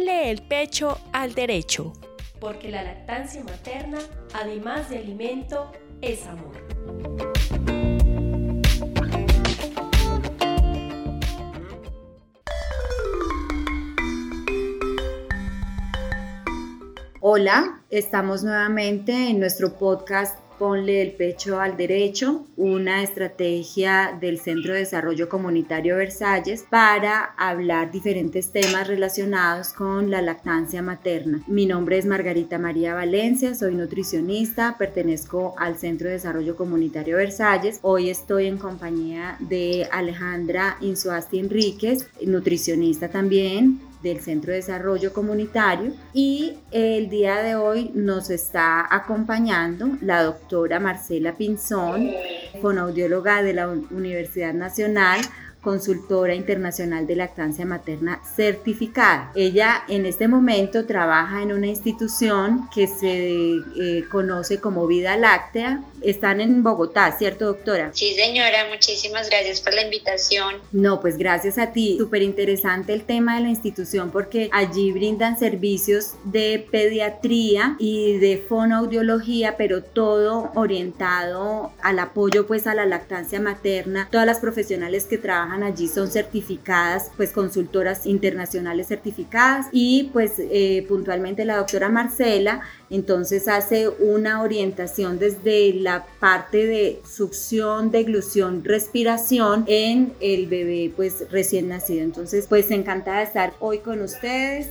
Ponle 0.00 0.30
el 0.30 0.40
pecho 0.40 0.98
al 1.12 1.34
derecho. 1.34 1.92
Porque 2.40 2.70
la 2.70 2.82
lactancia 2.82 3.44
materna, 3.44 3.98
además 4.32 4.88
de 4.88 4.96
alimento, 4.96 5.70
es 6.00 6.26
amor. 6.26 6.56
Hola, 17.20 17.82
estamos 17.90 18.42
nuevamente 18.42 19.28
en 19.28 19.38
nuestro 19.38 19.76
podcast 19.76 20.38
Ponle 20.60 21.00
el 21.00 21.12
pecho 21.12 21.58
al 21.58 21.78
derecho, 21.78 22.44
una 22.58 23.02
estrategia 23.02 24.14
del 24.20 24.38
Centro 24.38 24.74
de 24.74 24.80
Desarrollo 24.80 25.26
Comunitario 25.26 25.96
Versalles 25.96 26.66
para 26.68 27.32
hablar 27.38 27.90
diferentes 27.90 28.52
temas 28.52 28.86
relacionados 28.86 29.72
con 29.72 30.10
la 30.10 30.20
lactancia 30.20 30.82
materna. 30.82 31.42
Mi 31.46 31.64
nombre 31.64 31.96
es 31.96 32.04
Margarita 32.04 32.58
María 32.58 32.92
Valencia, 32.92 33.54
soy 33.54 33.74
nutricionista, 33.74 34.76
pertenezco 34.76 35.54
al 35.56 35.78
Centro 35.78 36.08
de 36.08 36.16
Desarrollo 36.16 36.56
Comunitario 36.56 37.16
Versalles. 37.16 37.78
Hoy 37.80 38.10
estoy 38.10 38.44
en 38.44 38.58
compañía 38.58 39.38
de 39.40 39.88
Alejandra 39.90 40.76
Insuasti 40.82 41.38
Enríquez, 41.38 42.10
nutricionista 42.20 43.08
también, 43.08 43.80
del 44.02 44.20
Centro 44.20 44.52
de 44.52 44.56
Desarrollo 44.58 45.12
Comunitario 45.12 45.92
y 46.12 46.58
el 46.70 47.08
día 47.08 47.42
de 47.42 47.54
hoy 47.54 47.90
nos 47.94 48.30
está 48.30 48.86
acompañando 48.94 49.88
la 50.00 50.22
doctora 50.22 50.80
Marcela 50.80 51.36
Pinzón, 51.36 52.10
fonoaudióloga 52.60 53.42
de 53.42 53.54
la 53.54 53.68
Universidad 53.68 54.54
Nacional, 54.54 55.20
consultora 55.62 56.34
internacional 56.34 57.06
de 57.06 57.16
lactancia 57.16 57.66
materna 57.66 58.20
certificada. 58.36 59.32
Ella 59.34 59.84
en 59.88 60.06
este 60.06 60.26
momento 60.26 60.86
trabaja 60.86 61.42
en 61.42 61.52
una 61.52 61.66
institución 61.66 62.68
que 62.74 62.86
se 62.86 63.56
eh, 63.78 64.04
conoce 64.10 64.60
como 64.60 64.86
Vida 64.86 65.16
Láctea. 65.16 65.82
Están 66.02 66.40
en 66.40 66.62
Bogotá, 66.62 67.14
¿cierto, 67.18 67.46
doctora? 67.46 67.90
Sí, 67.92 68.14
señora, 68.14 68.68
muchísimas 68.70 69.28
gracias 69.28 69.60
por 69.60 69.74
la 69.74 69.82
invitación. 69.82 70.56
No, 70.72 71.00
pues 71.00 71.18
gracias 71.18 71.58
a 71.58 71.72
ti. 71.72 71.96
Súper 71.98 72.22
interesante 72.22 72.94
el 72.94 73.04
tema 73.04 73.36
de 73.36 73.42
la 73.42 73.48
institución 73.50 74.10
porque 74.10 74.48
allí 74.52 74.92
brindan 74.92 75.38
servicios 75.38 76.14
de 76.24 76.66
pediatría 76.70 77.76
y 77.78 78.16
de 78.16 78.38
fonoaudiología, 78.38 79.56
pero 79.58 79.82
todo 79.82 80.50
orientado 80.54 81.72
al 81.82 81.98
apoyo 81.98 82.46
pues 82.46 82.66
a 82.66 82.74
la 82.74 82.86
lactancia 82.86 83.40
materna. 83.40 84.08
Todas 84.10 84.26
las 84.26 84.38
profesionales 84.38 85.04
que 85.04 85.18
trabajan 85.18 85.49
allí 85.62 85.88
son 85.88 86.10
certificadas, 86.10 87.10
pues 87.16 87.32
consultoras 87.32 88.06
internacionales 88.06 88.88
certificadas 88.88 89.66
y 89.72 90.10
pues 90.12 90.34
eh, 90.38 90.84
puntualmente 90.88 91.44
la 91.44 91.56
doctora 91.56 91.88
Marcela 91.88 92.62
entonces 92.90 93.46
hace 93.46 93.88
una 93.88 94.42
orientación 94.42 95.18
desde 95.18 95.72
la 95.74 96.06
parte 96.18 96.66
de 96.66 97.00
succión, 97.08 97.90
deglución, 97.90 98.64
respiración 98.64 99.64
en 99.68 100.12
el 100.20 100.46
bebé 100.46 100.92
pues 100.94 101.24
recién 101.30 101.68
nacido. 101.68 102.02
Entonces 102.02 102.46
pues 102.48 102.70
encantada 102.70 103.18
de 103.18 103.24
estar 103.24 103.52
hoy 103.60 103.78
con 103.78 104.02
ustedes. 104.02 104.68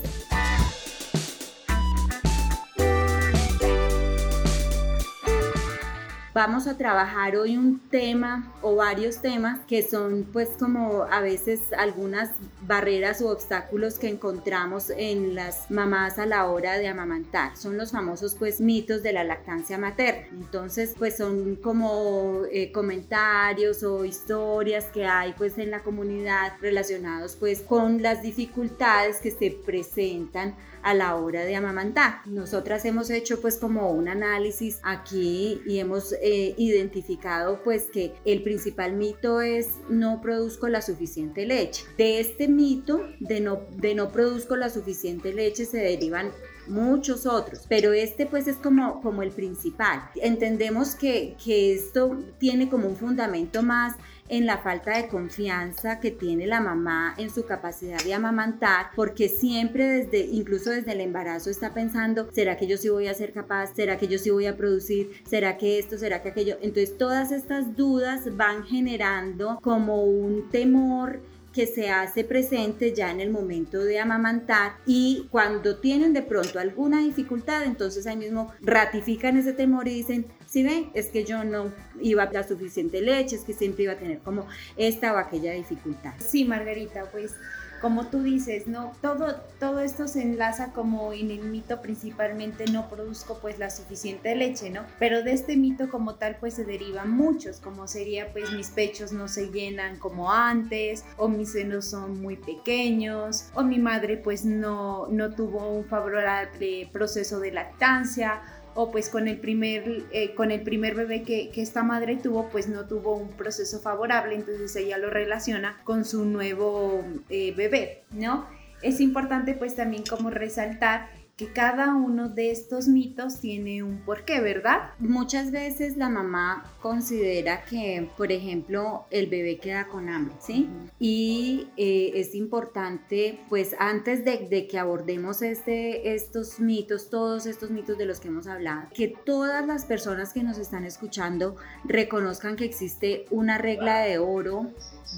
Vamos 6.32 6.68
a 6.68 6.78
trabajar 6.78 7.36
hoy 7.36 7.58
un 7.58 7.80
tema 7.90 8.54
o 8.62 8.76
varios 8.76 9.20
temas 9.20 9.62
que 9.68 9.82
son 9.82 10.28
pues 10.32 10.50
como 10.60 11.04
a 11.10 11.22
veces 11.22 11.60
algunas 11.76 12.30
barreras 12.62 13.20
u 13.22 13.30
obstáculos 13.30 13.98
que 13.98 14.10
encontramos 14.10 14.92
en 14.92 15.34
las 15.34 15.72
mamás 15.72 16.20
a 16.20 16.28
la 16.28 16.46
hora 16.46 16.78
de 16.78 16.88
amamantar. 16.88 17.58
Son 17.58 17.78
los 17.78 17.92
famosos 17.92 18.36
pues 18.36 18.62
mitos 18.62 19.02
de 19.02 19.12
la 19.12 19.24
lactancia 19.24 19.80
materna. 19.80 20.28
Entonces 20.32 20.94
pues 21.00 21.18
son 21.18 21.56
como 21.56 22.44
eh, 22.52 22.72
comentarios 22.72 23.82
o 23.82 24.06
historias 24.06 24.86
que 24.86 25.08
hay 25.08 25.34
pues 25.34 25.58
en 25.58 25.72
la 25.72 25.80
comunidad 25.80 26.54
relacionados 26.62 27.38
pues 27.38 27.62
con 27.62 28.04
las 28.04 28.22
dificultades 28.22 29.18
que 29.18 29.32
se 29.32 29.50
presentan 29.66 30.56
a 30.84 30.94
la 30.94 31.16
hora 31.16 31.44
de 31.44 31.56
amamantar. 31.56 32.22
Nosotras 32.26 32.86
hemos 32.86 33.10
hecho 33.10 33.42
pues 33.42 33.58
como 33.58 33.92
un 33.92 34.08
análisis 34.08 34.80
aquí 34.84 35.62
y 35.66 35.80
hemos 35.80 36.14
eh, 36.22 36.54
identificado 36.58 37.62
pues 37.64 37.86
que 37.86 38.14
el 38.26 38.44
principal 38.44 38.94
mito 38.94 39.42
es 39.42 39.68
no 39.90 40.22
produzco 40.22 40.68
la 40.68 40.82
suficiente 40.82 41.46
leche. 41.46 41.86
De 41.98 42.20
este 42.20 42.48
mito 42.48 43.02
de 43.20 43.40
no, 43.40 43.62
de 43.76 43.96
no 43.96 44.12
produzco 44.12 44.56
la 44.56 44.70
suficiente 44.70 45.34
leche 45.34 45.66
se 45.66 45.78
derivan 45.78 46.32
muchos 46.68 47.26
otros, 47.26 47.66
pero 47.68 47.94
este 47.94 48.26
pues 48.26 48.48
es 48.48 48.58
como, 48.58 49.02
como 49.02 49.24
el 49.24 49.32
principal. 49.32 50.10
Entendemos 50.16 50.96
que, 50.96 51.36
que 51.44 51.74
esto 51.74 52.18
tiene 52.38 52.70
como 52.70 52.88
un 52.88 52.96
fundamento 52.96 53.64
más 53.64 53.96
en 54.30 54.46
la 54.46 54.60
falta 54.60 54.96
de 54.96 55.08
confianza 55.08 56.00
que 56.00 56.12
tiene 56.12 56.48
la 56.48 56.62
mamá 56.62 57.16
en 57.18 57.30
su 57.30 57.46
capacidad 57.46 58.02
de 58.04 58.14
amamantar, 58.14 58.92
porque 58.96 59.28
siempre 59.28 59.86
desde, 59.86 60.20
incluso 60.20 60.70
desde 60.70 60.94
el 60.94 61.02
embarazo 61.02 61.50
está 61.50 61.74
pensando, 61.74 62.30
¿será 62.32 62.58
que 62.58 62.68
yo 62.68 62.78
sí 62.78 62.90
voy 62.90 63.08
a 63.08 63.14
ser 63.14 63.34
capaz? 63.34 63.74
¿Será 63.76 63.98
que 63.98 64.08
yo 64.08 64.18
sí 64.18 64.30
voy 64.30 64.46
a 64.46 64.56
producir? 64.56 65.12
¿Será 65.28 65.58
que 65.58 65.80
esto? 65.80 65.98
¿Será 65.98 66.22
que 66.22 66.30
aquello? 66.30 66.58
Entonces 66.62 66.98
todas 66.98 67.32
estas 67.32 67.76
dudas 67.76 68.36
van 68.38 68.64
generando 68.64 69.60
como 69.62 70.04
un 70.04 70.50
temor 70.50 71.22
que 71.60 71.68
se 71.68 71.90
hace 71.90 72.24
presente 72.24 72.94
ya 72.94 73.12
en 73.12 73.20
el 73.20 73.32
momento 73.32 73.84
de 73.84 74.00
amamantar 74.00 74.78
y 74.86 75.28
cuando 75.30 75.76
tienen 75.76 76.14
de 76.14 76.22
pronto 76.22 76.58
alguna 76.58 77.02
dificultad, 77.02 77.66
entonces 77.66 78.08
ahí 78.08 78.16
mismo 78.16 78.54
ratifican 78.62 79.36
ese 79.36 79.52
temor 79.52 79.90
y 79.90 79.96
dicen, 79.96 80.26
si 80.46 80.64
ven, 80.64 80.90
es 80.94 81.08
que 81.08 81.26
yo 81.26 81.44
no 81.44 81.74
iba 82.02 82.24
a 82.24 82.28
dar 82.28 82.48
suficiente 82.48 83.02
leche, 83.02 83.36
es 83.36 83.44
que 83.44 83.52
siempre 83.52 83.84
iba 83.84 83.92
a 83.92 83.98
tener 83.98 84.20
como 84.20 84.48
esta 84.78 85.14
o 85.14 85.18
aquella 85.18 85.52
dificultad. 85.52 86.14
Sí, 86.26 86.46
Margarita, 86.46 87.12
pues 87.12 87.36
como 87.82 88.08
tú 88.08 88.24
dices, 88.24 88.68
¿no? 88.68 88.92
Todo, 89.02 89.36
todo 89.60 89.80
esto 89.80 90.08
se 90.08 90.22
enlaza 90.22 90.72
como 90.74 91.14
en 91.14 91.32
el 91.32 91.42
mito 91.42 91.82
principalmente 91.82 92.66
no 92.72 92.90
produzco 92.90 93.40
pues 93.40 93.60
la 93.60 93.70
suficiente 93.70 94.36
leche, 94.36 94.70
¿no? 94.70 94.82
Pero 95.00 95.24
de 95.24 95.34
este 95.34 95.58
mito 95.58 95.90
como 95.90 96.16
tal 96.16 96.38
pues 96.40 96.56
se 96.56 96.66
derivan 96.66 97.12
muchos, 97.12 97.60
como 97.60 97.88
sería 97.88 98.32
pues 98.32 98.52
mis 98.52 98.70
pechos 98.70 99.12
no 99.12 99.28
se 99.28 99.50
llenan 99.50 99.98
como 99.98 100.32
antes, 100.32 101.06
o 101.18 101.28
mis 101.28 101.52
senos 101.52 101.86
son 101.86 102.22
muy 102.22 102.36
pequeños, 102.36 103.50
o 103.54 103.64
mi 103.64 103.80
madre 103.80 104.18
pues 104.18 104.46
no, 104.46 105.08
no 105.08 105.34
tuvo 105.34 105.68
un 105.70 105.86
favorable 105.86 106.90
proceso 106.92 107.40
de 107.40 107.52
lactancia, 107.52 108.42
o 108.76 108.92
pues 108.92 109.10
con 109.10 109.28
el 109.28 109.38
primer, 109.38 110.04
eh, 110.12 110.34
con 110.36 110.52
el 110.52 110.62
primer 110.62 110.96
bebé 110.96 111.24
que, 111.24 111.52
esta 111.56 111.84
madre 111.84 112.16
tuvo, 112.16 112.50
pues 112.50 112.68
no 112.68 112.86
tuvo 112.86 113.16
un 113.16 113.30
proceso 113.30 113.80
favorable, 113.80 114.36
entonces 114.36 114.76
ella 114.76 114.98
lo 114.98 115.10
relaciona 115.10 115.82
con 115.84 116.06
su 116.06 116.26
nuevo 116.26 117.04
eh, 117.30 117.54
bebé, 117.56 118.04
¿no? 118.12 118.48
Es 118.82 119.02
importante 119.02 119.54
pues 119.54 119.76
también 119.76 120.04
como 120.10 120.30
resaltar 120.30 121.10
que 121.40 121.48
cada 121.48 121.96
uno 121.96 122.28
de 122.28 122.52
estos 122.52 122.90
mitos 122.90 123.40
tiene 123.40 123.82
un 123.82 124.00
porqué, 124.00 124.42
¿verdad? 124.42 124.90
Muchas 125.00 125.52
veces 125.52 125.96
la 125.96 126.10
mamá 126.10 126.70
considera 126.82 127.64
que, 127.64 128.10
por 128.18 128.34
ejemplo, 128.34 129.06
el 129.10 129.28
bebé 129.28 129.58
queda 129.58 129.88
con 129.88 130.10
hambre, 130.10 130.36
¿sí? 130.42 130.68
Y 131.00 131.70
eh, 131.78 132.12
es 132.16 132.36
importante, 132.36 133.40
pues 133.48 133.74
antes 133.80 134.26
de, 134.26 134.68
que 134.68 134.78
abordemos 134.78 135.42
este, 135.42 136.14
estos 136.14 136.60
mitos, 136.60 137.10
todos 137.10 137.46
estos 137.46 137.70
mitos 137.72 137.98
de 137.98 138.06
los 138.06 138.20
que 138.20 138.28
hemos 138.28 138.48
hablado, 138.48 138.90
que 138.94 139.08
todas 139.08 139.66
las 139.66 139.86
personas 139.86 140.34
que 140.34 140.44
nos 140.44 140.58
están 140.58 140.84
escuchando 140.84 141.56
reconozcan 141.86 142.58
que 142.58 142.66
existe 142.66 143.28
una 143.30 143.58
regla 143.58 144.00
de 144.00 144.18
oro 144.18 144.74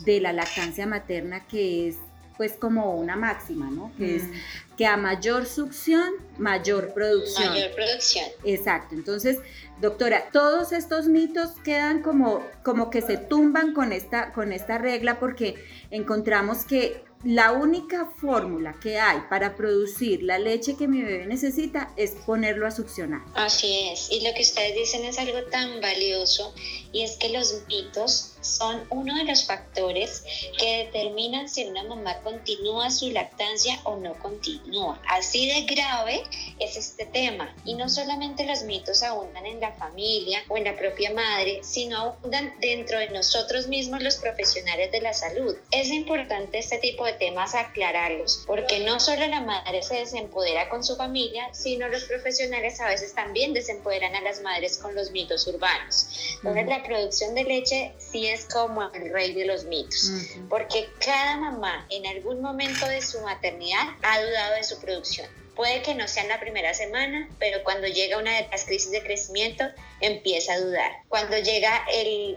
de 0.06 0.22
la 0.22 0.34
lactancia 0.34 0.86
materna 0.86 1.48
que 1.48 1.88
es 1.88 1.98
pues 2.42 2.54
como 2.54 2.96
una 2.96 3.16
máxima, 3.16 3.70
¿no? 3.70 3.92
Que 4.00 4.16
es 4.16 4.24
mm. 4.24 4.76
que 4.76 4.88
a 4.88 4.98
mayor 4.98 5.46
succión, 5.46 6.12
mayor 6.40 6.92
producción. 6.92 7.50
Mayor 7.50 7.76
producción. 7.76 8.26
Exacto. 8.44 8.96
Entonces, 8.96 9.38
doctora, 9.80 10.30
todos 10.34 10.72
estos 10.72 11.06
mitos 11.06 11.52
quedan 11.64 12.02
como, 12.02 12.44
como 12.64 12.90
que 12.90 13.04
se 13.04 13.18
tumban 13.18 13.76
con 13.76 13.94
esta, 13.94 14.34
con 14.34 14.54
esta 14.54 14.80
regla 14.80 15.20
porque 15.20 15.64
encontramos 15.92 16.66
que 16.66 17.04
la 17.24 17.52
única 17.52 18.08
fórmula 18.20 18.76
que 18.82 18.98
hay 18.98 19.20
para 19.30 19.56
producir 19.56 20.24
la 20.24 20.40
leche 20.40 20.76
que 20.76 20.88
mi 20.88 21.04
bebé 21.04 21.28
necesita 21.28 21.94
es 21.96 22.14
ponerlo 22.26 22.66
a 22.66 22.72
succionar. 22.72 23.22
Así 23.36 23.90
es, 23.92 24.12
y 24.12 24.28
lo 24.28 24.34
que 24.34 24.42
ustedes 24.42 24.74
dicen 24.74 25.06
es 25.06 25.20
algo 25.20 25.44
tan 25.52 25.80
valioso 25.80 26.56
y 26.92 27.04
es 27.04 27.18
que 27.18 27.30
los 27.30 27.62
mitos 27.68 28.31
son 28.42 28.86
uno 28.90 29.16
de 29.16 29.24
los 29.24 29.46
factores 29.46 30.24
que 30.60 30.86
determinan 30.86 31.50
si 31.50 31.66
una 31.66 31.84
mamá 31.84 32.22
continúa 32.22 32.90
su 32.92 33.10
lactancia 33.12 33.80
o 33.84 33.98
no 33.98 34.14
continúa. 34.20 35.02
Así 35.08 35.48
de 35.48 35.62
grave 35.64 36.24
es 36.60 36.78
este 36.78 37.06
tema. 37.06 37.56
Y 37.66 37.76
no 37.76 37.90
solamente 37.90 38.46
los 38.46 38.64
mitos 38.64 39.04
abundan 39.04 39.46
en 39.46 39.60
la 39.60 39.72
familia 39.74 40.44
o 40.48 40.58
en 40.58 40.66
la 40.66 40.78
propia 40.78 41.12
madre, 41.14 41.62
sino 41.64 41.98
abundan 41.98 42.54
dentro 42.60 43.00
de 43.00 43.10
nosotros 43.10 43.68
mismos 43.68 44.02
los 44.02 44.18
profesionales 44.18 44.92
de 44.92 45.02
la 45.02 45.14
salud. 45.14 45.56
Es 45.72 45.90
importante 45.90 46.60
este 46.60 46.78
tipo 46.78 47.06
de 47.06 47.14
temas 47.14 47.56
aclararlos, 47.56 48.44
porque 48.48 48.80
no 48.80 49.00
solo 49.00 49.28
la 49.28 49.42
madre 49.42 49.84
se 49.84 49.96
desempodera 49.96 50.70
con 50.70 50.84
su 50.84 50.96
familia, 50.96 51.54
sino 51.54 51.88
los 51.88 52.04
profesionales 52.06 52.80
a 52.80 52.88
veces 52.88 53.14
también 53.14 53.54
desempoderan 53.54 54.16
a 54.16 54.22
las 54.22 54.42
madres 54.42 54.78
con 54.78 54.96
los 54.96 55.12
mitos 55.12 55.48
urbanos. 55.48 56.08
Entonces, 56.36 56.68
la 56.68 56.84
producción 56.84 57.36
de 57.36 57.44
leche 57.44 57.94
sí 57.98 58.28
es 58.28 58.31
como 58.52 58.92
el 58.94 59.12
rey 59.12 59.34
de 59.34 59.46
los 59.46 59.66
mitos, 59.66 60.12
porque 60.50 60.90
cada 61.04 61.38
mamá 61.38 61.86
en 61.90 62.06
algún 62.08 62.42
momento 62.42 62.88
de 62.88 63.02
su 63.02 63.20
maternidad 63.22 63.88
ha 64.02 64.22
dudado 64.22 64.56
de 64.56 64.64
su 64.64 64.80
producción. 64.80 65.28
Puede 65.56 65.82
que 65.82 65.94
no 65.94 66.08
sea 66.08 66.24
en 66.24 66.30
la 66.30 66.40
primera 66.40 66.74
semana, 66.74 67.30
pero 67.38 67.62
cuando 67.64 67.86
llega 67.86 68.18
una 68.18 68.36
de 68.38 68.48
las 68.50 68.64
crisis 68.64 68.90
de 68.90 69.04
crecimiento, 69.04 69.66
empieza 70.00 70.54
a 70.54 70.60
dudar. 70.60 70.92
Cuando 71.10 71.38
llega 71.38 71.86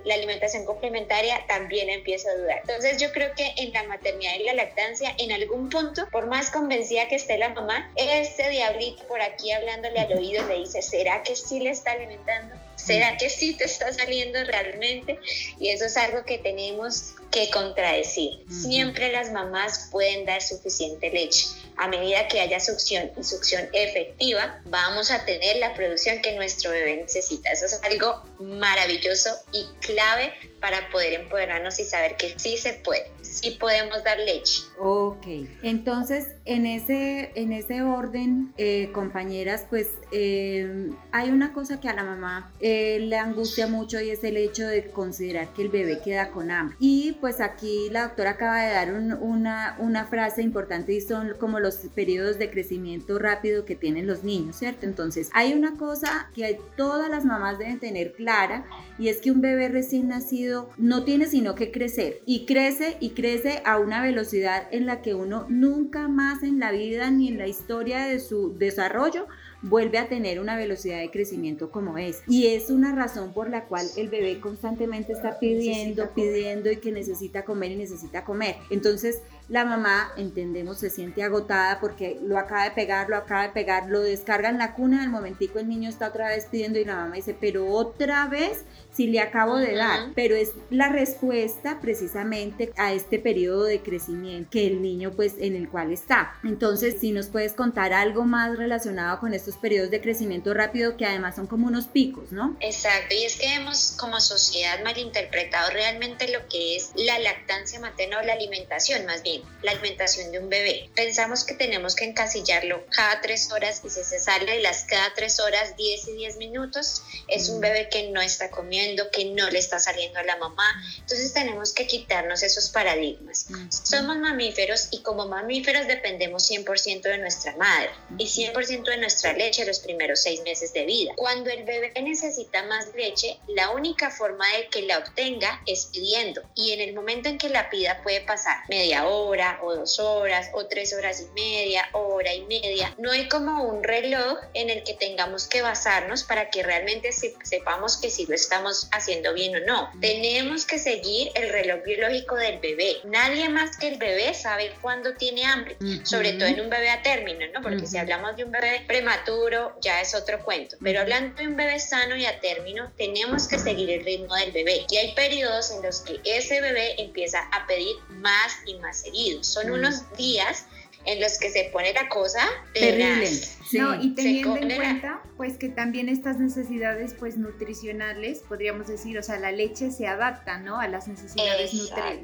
la 0.05 0.15
alimentación 0.15 0.67
complementaria, 0.67 1.47
también 1.47 1.89
empieza 1.89 2.29
a 2.31 2.35
dudar. 2.35 2.59
Entonces 2.63 3.01
yo 3.01 3.13
creo 3.13 3.33
que 3.35 3.55
en 3.57 3.73
la 3.73 3.85
maternidad 3.85 4.35
y 4.35 4.43
la 4.43 4.55
lactancia, 4.55 5.15
en 5.17 5.31
algún 5.31 5.71
punto, 5.71 6.07
por 6.11 6.27
más 6.27 6.51
convencida 6.51 7.09
que 7.09 7.15
esté 7.15 7.39
la 7.39 7.51
mamá, 7.51 7.91
este 7.97 8.51
diablito 8.51 9.05
por 9.07 9.23
aquí 9.23 9.53
hablándole 9.53 10.01
al 10.01 10.13
oído 10.13 10.47
le 10.49 10.57
dice, 10.57 10.83
¿será 10.83 11.23
que 11.23 11.37
sí 11.37 11.61
le 11.61 11.71
está 11.71 11.93
alimentando? 11.93 12.57
¿Será 12.85 13.17
que 13.17 13.31
sí 13.31 13.55
te 13.55 13.65
está 13.65 13.93
saliendo 13.93 14.43
realmente? 14.45 15.19
Y 15.59 15.71
eso 15.71 15.87
es 15.87 15.97
algo 15.97 16.25
que 16.25 16.39
tenemos 16.39 17.15
que 17.31 17.51
contradecir. 17.51 18.45
Siempre 18.49 19.11
las 19.11 19.33
mamás 19.33 19.89
pueden 19.91 20.25
dar 20.25 20.43
suficiente 20.43 21.11
leche. 21.11 21.47
A 21.77 21.89
medida 21.89 22.29
que 22.29 22.41
haya 22.41 22.61
succión 22.61 23.11
y 23.19 23.25
succión 23.25 23.69
efectiva, 23.73 24.61
vamos 24.67 25.11
a 25.11 25.25
tener 25.25 25.57
la 25.57 25.75
producción 25.75 26.23
que 26.23 26.33
nuestro 26.33 26.71
bebé 26.71 26.97
necesita. 26.97 27.51
Eso 27.51 27.67
es 27.67 27.81
algo 27.83 28.23
maravilloso 28.39 29.31
y 29.53 29.67
clave 29.81 30.33
para 30.65 30.89
poder 30.89 31.13
empoderarnos 31.21 31.79
y 31.79 31.85
saber 31.85 32.17
que 32.17 32.39
sí 32.39 32.57
se 32.57 32.73
puede, 32.73 33.11
sí 33.21 33.59
podemos 33.61 34.03
dar 34.03 34.19
leche. 34.19 34.63
Ok, 34.79 35.27
entonces 35.63 36.29
en 36.47 36.65
ese, 36.65 37.33
en 37.35 37.53
ese 37.53 37.83
orden, 37.83 38.55
eh, 38.57 38.91
compañeras, 38.95 39.67
pues 39.69 39.89
eh, 40.11 40.89
hay 41.13 41.29
una 41.29 41.53
cosa 41.53 41.81
que 41.81 41.91
a 41.91 41.93
la 41.93 42.03
mamá 42.03 42.51
eh, 42.61 42.99
le 42.99 43.19
angustia 43.19 43.67
mucho 43.67 44.01
y 44.01 44.09
es 44.09 44.25
el 44.25 44.39
hecho 44.39 44.67
de 44.67 44.87
considerar 44.87 45.53
que 45.53 45.61
el 45.61 45.69
bebé 45.69 46.01
queda 46.03 46.31
con 46.31 46.51
hambre. 46.51 46.79
Y 46.81 47.19
pues 47.21 47.43
aquí 47.43 47.91
la 47.91 48.05
doctora 48.05 48.31
acaba 48.31 48.63
de 48.63 48.73
dar 48.73 48.91
una, 49.21 49.77
una 49.79 50.07
frase 50.07 50.41
importante 50.41 50.95
y 50.95 51.03
son 51.03 51.35
como 51.39 51.61
los 51.61 51.77
periodos 51.95 52.39
de 52.39 52.51
crecimiento 52.51 53.19
rápido 53.19 53.67
que 53.67 53.75
tienen 53.75 54.07
los 54.07 54.25
niños, 54.25 54.57
¿cierto? 54.57 54.87
Entonces 54.87 55.29
hay 55.35 55.53
una 55.53 55.77
cosa 55.77 56.31
que 56.35 56.59
todas 56.75 57.11
las 57.11 57.27
mamás 57.27 57.59
deben 57.59 57.81
tener 57.81 58.15
clara 58.15 58.65
y 58.99 59.09
es 59.09 59.19
que 59.21 59.31
un 59.31 59.43
bebé 59.43 59.69
recién 59.69 60.09
nacido 60.09 60.54
no 60.77 61.05
tiene 61.05 61.27
sino 61.27 61.55
que 61.55 61.71
crecer 61.71 62.21
y 62.27 62.47
crece 62.47 62.97
y 63.01 63.11
crece 63.11 63.63
a 63.65 63.79
una 63.79 64.03
velocidad 64.03 64.67
en 64.71 64.87
la 64.87 65.03
que 65.03 65.15
uno 65.15 65.47
nunca 65.49 66.09
más 66.09 66.43
en 66.43 66.59
la 66.59 66.73
vida 66.73 67.11
ni 67.11 67.29
en 67.29 67.39
la 67.39 67.47
historia 67.47 68.07
de 68.07 68.21
su 68.21 68.57
desarrollo 68.59 69.27
vuelve 69.65 69.99
a 69.99 70.09
tener 70.09 70.41
una 70.41 70.57
velocidad 70.57 70.99
de 70.99 71.11
crecimiento 71.11 71.71
como 71.71 71.97
es. 71.99 72.23
Y 72.29 72.49
es 72.49 72.71
una 72.71 72.95
razón 72.95 73.33
por 73.33 73.49
la 73.49 73.65
cual 73.65 73.87
el 73.97 74.09
bebé 74.09 74.39
constantemente 74.41 75.13
está 75.13 75.39
pidiendo, 75.39 76.11
pidiendo 76.15 76.71
y 76.71 76.77
que 76.77 76.93
necesita 76.93 77.45
comer 77.45 77.73
y 77.73 77.77
necesita 77.77 78.25
comer. 78.25 78.57
Entonces, 78.71 79.23
la 79.49 79.65
mamá, 79.65 80.13
entendemos, 80.17 80.79
se 80.79 80.91
siente 80.91 81.23
agotada 81.23 81.81
porque 81.81 82.19
lo 82.23 82.39
acaba 82.39 82.65
de 82.65 82.71
pegar, 82.71 83.09
lo 83.09 83.17
acaba 83.17 83.43
de 83.43 83.51
pegar, 83.51 83.89
lo 83.89 84.01
descarga 84.01 84.49
en 84.49 84.59
la 84.59 84.75
cuna, 84.75 85.03
al 85.03 85.11
momentico 85.11 85.59
el 85.59 85.69
niño 85.69 85.89
está 85.89 86.09
otra 86.09 86.29
vez 86.29 86.47
pidiendo 86.47 86.79
y 86.79 86.85
la 86.85 86.97
mamá 86.97 87.17
dice, 87.17 87.37
pero 87.39 87.67
otra 87.69 88.27
vez 88.29 88.65
si 88.95 89.09
le 89.09 89.21
acabo 89.21 89.57
de 89.57 89.75
dar, 89.75 90.11
pero 90.15 90.37
es 90.37 90.51
la 90.71 90.89
respuesta 90.89 91.81
precisamente 91.81 92.73
a 92.77 92.93
este 92.93 93.19
periodo 93.19 93.65
de 93.65 93.81
crecimiento 93.81 94.51
que 94.51 94.67
el 94.67 94.83
niño 94.83 95.13
pues 95.13 95.35
en 95.39 95.57
el 95.57 95.69
cual 95.69 95.93
está. 95.93 96.39
Entonces, 96.45 96.97
si 97.01 97.11
nos 97.11 97.27
puedes 97.27 97.53
contar 97.53 97.93
algo 97.93 98.25
más 98.25 98.57
relacionado 98.57 99.19
con 99.21 99.35
estos 99.35 99.57
periodos 99.57 99.91
de 99.91 100.01
crecimiento 100.01 100.55
rápido 100.55 100.97
que 100.97 101.07
además 101.07 101.37
son 101.37 101.47
como 101.47 101.67
unos 101.67 101.87
picos, 101.87 102.33
¿no? 102.33 102.57
Exacto, 102.61 103.15
y 103.15 103.25
es 103.25 103.37
que 103.37 103.55
hemos 103.55 103.93
como 103.99 104.21
sociedad 104.21 104.83
malinterpretado 104.85 105.71
realmente 105.71 106.29
lo 106.29 106.47
que 106.49 106.77
es 106.77 106.93
la 106.95 107.19
lactancia 107.19 107.81
materna 107.81 108.21
o 108.21 108.23
la 108.23 108.35
alimentación, 108.35 109.07
más 109.07 109.23
bien 109.23 109.43
la 109.63 109.73
alimentación 109.73 110.31
de 110.31 110.39
un 110.39 110.49
bebé. 110.49 110.91
Pensamos 110.95 111.45
que 111.45 111.55
tenemos 111.55 111.95
que 111.95 112.05
encasillarlo 112.05 112.85
cada 112.91 113.21
tres 113.21 113.51
horas 113.53 113.83
y 113.85 113.91
si 113.91 114.05
se 114.05 114.21
sale 114.21 114.53
de 114.53 114.61
las 114.61 114.85
cada 114.85 115.13
tres 115.15 115.41
horas, 115.41 115.77
10 115.77 116.09
y 116.09 116.13
10 116.13 116.37
minutos, 116.37 117.03
es 117.29 117.49
un 117.49 117.61
bebé 117.61 117.89
que 117.91 118.11
no 118.11 118.21
está 118.21 118.51
comiendo 118.51 118.84
que 119.13 119.25
no 119.27 119.51
le 119.51 119.59
está 119.59 119.79
saliendo 119.81 120.19
a 120.19 120.23
la 120.23 120.37
mamá. 120.37 120.83
Entonces 120.99 121.33
tenemos 121.33 121.73
que 121.73 121.87
quitarnos 121.87 122.43
esos 122.43 122.69
paradigmas. 122.71 123.47
Somos 123.69 124.17
mamíferos 124.19 124.89
y 124.91 125.03
como 125.03 125.27
mamíferos 125.27 125.87
dependemos 125.87 126.51
100% 126.51 127.03
de 127.03 127.19
nuestra 127.19 127.57
madre 127.57 127.91
y 128.19 128.27
100% 128.27 128.85
de 128.85 128.97
nuestra 128.99 129.33
leche 129.33 129.65
los 129.65 129.81
primeros 129.81 130.21
seis 130.21 130.43
meses 130.43 130.73
de 130.73 130.85
vida. 130.85 131.13
Cuando 131.17 131.51
el 131.51 131.65
bebé 131.65 131.93
necesita 132.03 132.63
más 132.65 132.89
leche, 132.95 133.39
la 133.49 133.71
única 133.71 134.11
forma 134.11 134.45
de 134.57 134.69
que 134.69 134.83
la 134.83 134.99
obtenga 134.99 135.63
es 135.67 135.87
pidiendo 135.87 136.43
y 136.55 136.73
en 136.73 136.81
el 136.81 136.95
momento 136.95 137.29
en 137.29 137.39
que 137.39 137.49
la 137.49 137.71
pida 137.71 138.03
puede 138.03 138.21
pasar 138.21 138.59
media 138.69 139.07
hora 139.07 139.61
o 139.63 139.75
dos 139.75 139.99
horas 139.99 140.51
o 140.53 140.67
tres 140.67 140.93
horas 140.93 141.21
y 141.21 141.33
media, 141.35 141.89
hora 141.93 142.35
y 142.35 142.43
media. 142.43 142.95
No 142.99 143.13
hay 143.13 143.29
como 143.29 143.65
un 143.65 143.83
reloj 143.83 144.39
en 144.55 144.71
el 144.71 144.85
que 144.85 144.95
tengamos 144.95 145.47
que 145.47 145.63
basarnos 145.63 146.25
para 146.25 146.51
que 146.51 146.63
realmente 146.63 147.11
sepamos 147.13 147.97
que 147.97 148.11
si 148.11 148.27
lo 148.27 148.35
estamos 148.35 148.74
haciendo 148.93 149.33
bien 149.35 149.57
o 149.57 149.61
no. 149.61 149.91
Tenemos 150.01 150.65
que 150.65 150.79
seguir 150.79 151.31
el 151.35 151.49
reloj 151.51 151.83
biológico 151.85 152.37
del 152.37 152.59
bebé. 152.59 152.97
Nadie 153.05 153.49
más 153.49 153.77
que 153.77 153.89
el 153.89 153.99
bebé 153.99 154.35
sabe 154.35 154.73
cuándo 154.81 155.15
tiene 155.15 155.45
hambre, 155.45 155.77
sobre 156.05 156.33
todo 156.35 156.49
en 156.49 156.61
un 156.61 156.71
bebé 156.71 156.91
a 156.91 157.03
término, 157.03 157.47
¿no? 157.53 157.63
Porque 157.63 157.87
si 157.87 157.99
hablamos 157.99 158.37
de 158.37 158.45
un 158.45 158.53
bebé 158.53 158.85
prematuro, 158.87 159.77
ya 159.81 160.01
es 160.01 160.15
otro 160.15 160.45
cuento. 160.45 160.77
Pero 160.83 161.01
hablando 161.01 161.41
de 161.41 161.49
un 161.49 161.57
bebé 161.57 161.79
sano 161.79 162.17
y 162.17 162.27
a 162.27 162.41
término, 162.41 162.93
tenemos 162.97 163.49
que 163.49 163.59
seguir 163.59 163.91
el 163.91 164.05
ritmo 164.05 164.35
del 164.35 164.53
bebé. 164.53 164.87
Y 164.91 164.97
hay 164.97 165.15
periodos 165.15 165.71
en 165.71 165.83
los 165.83 166.01
que 166.01 166.21
ese 166.25 166.61
bebé 166.61 167.01
empieza 167.01 167.41
a 167.53 167.67
pedir 167.67 167.95
más 168.09 168.57
y 168.67 168.75
más 168.77 169.01
seguido. 169.01 169.43
Son 169.45 169.71
unos 169.71 170.11
días 170.17 170.67
en 171.07 171.21
los 171.21 171.39
que 171.39 171.51
se 171.51 171.65
pone 171.65 171.93
la 171.93 172.09
cosa 172.09 172.41
terrible. 172.73 173.29
No, 173.73 174.03
y 174.03 174.15
teniendo 174.15 174.57
en 174.57 174.77
cuenta 174.77 175.23
pues 175.37 175.59
que 175.59 175.69
también 175.69 176.09
estas 176.09 176.39
necesidades 176.39 177.15
pues 177.19 177.37
nutricionales, 177.37 178.41
podríamos 178.49 178.87
decir, 178.87 179.19
o 179.19 179.23
sea, 179.23 179.39
la 179.39 179.53
leche 179.53 179.91
se 179.91 180.07
adapta, 180.07 180.59
¿no? 180.59 180.79
A 180.79 180.89
las 180.89 181.09
necesidades 181.09 181.73